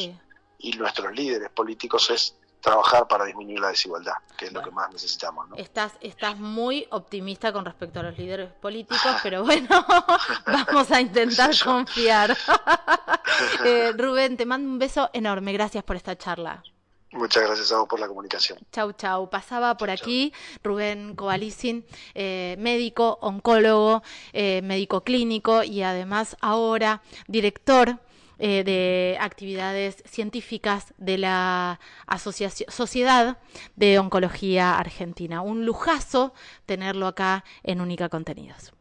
Y 0.62 0.72
nuestros 0.72 1.10
líderes 1.14 1.48
políticos 1.48 2.10
es 2.10 2.36
trabajar 2.60 3.08
para 3.08 3.24
disminuir 3.24 3.60
la 3.60 3.68
desigualdad, 3.68 4.14
que 4.36 4.46
es 4.46 4.52
lo 4.52 4.62
que 4.62 4.70
más 4.70 4.90
necesitamos. 4.92 5.48
¿no? 5.48 5.56
Estás, 5.56 5.92
estás 6.00 6.38
muy 6.38 6.86
optimista 6.90 7.52
con 7.52 7.64
respecto 7.64 8.00
a 8.00 8.04
los 8.04 8.18
líderes 8.18 8.50
políticos, 8.52 9.16
pero 9.22 9.44
bueno, 9.44 9.68
vamos 10.46 10.90
a 10.90 11.00
intentar 11.00 11.50
confiar. 11.64 12.36
Eh, 13.64 13.92
Rubén, 13.96 14.36
te 14.36 14.46
mando 14.46 14.68
un 14.68 14.78
beso 14.78 15.10
enorme. 15.12 15.52
Gracias 15.52 15.84
por 15.84 15.96
esta 15.96 16.16
charla. 16.16 16.62
Muchas 17.12 17.42
gracias 17.42 17.72
a 17.72 17.78
vos 17.78 17.88
por 17.88 17.98
la 17.98 18.06
comunicación. 18.06 18.58
Chau, 18.70 18.92
chau. 18.92 19.28
Pasaba 19.30 19.76
por 19.76 19.90
aquí 19.90 20.32
Rubén 20.62 21.16
Covalicin, 21.16 21.84
eh, 22.14 22.54
médico, 22.58 23.18
oncólogo, 23.20 24.02
eh, 24.32 24.62
médico 24.62 25.00
clínico 25.00 25.64
y 25.64 25.82
además 25.82 26.36
ahora 26.40 27.02
director 27.26 27.98
eh, 28.40 28.64
de 28.64 29.18
actividades 29.20 30.02
científicas 30.06 30.94
de 30.96 31.18
la 31.18 31.78
Sociedad 32.68 33.38
de 33.76 33.98
Oncología 33.98 34.78
Argentina. 34.78 35.42
Un 35.42 35.66
lujazo 35.66 36.32
tenerlo 36.64 37.06
acá 37.06 37.44
en 37.62 37.80
Única 37.80 38.08
Contenidos. 38.08 38.72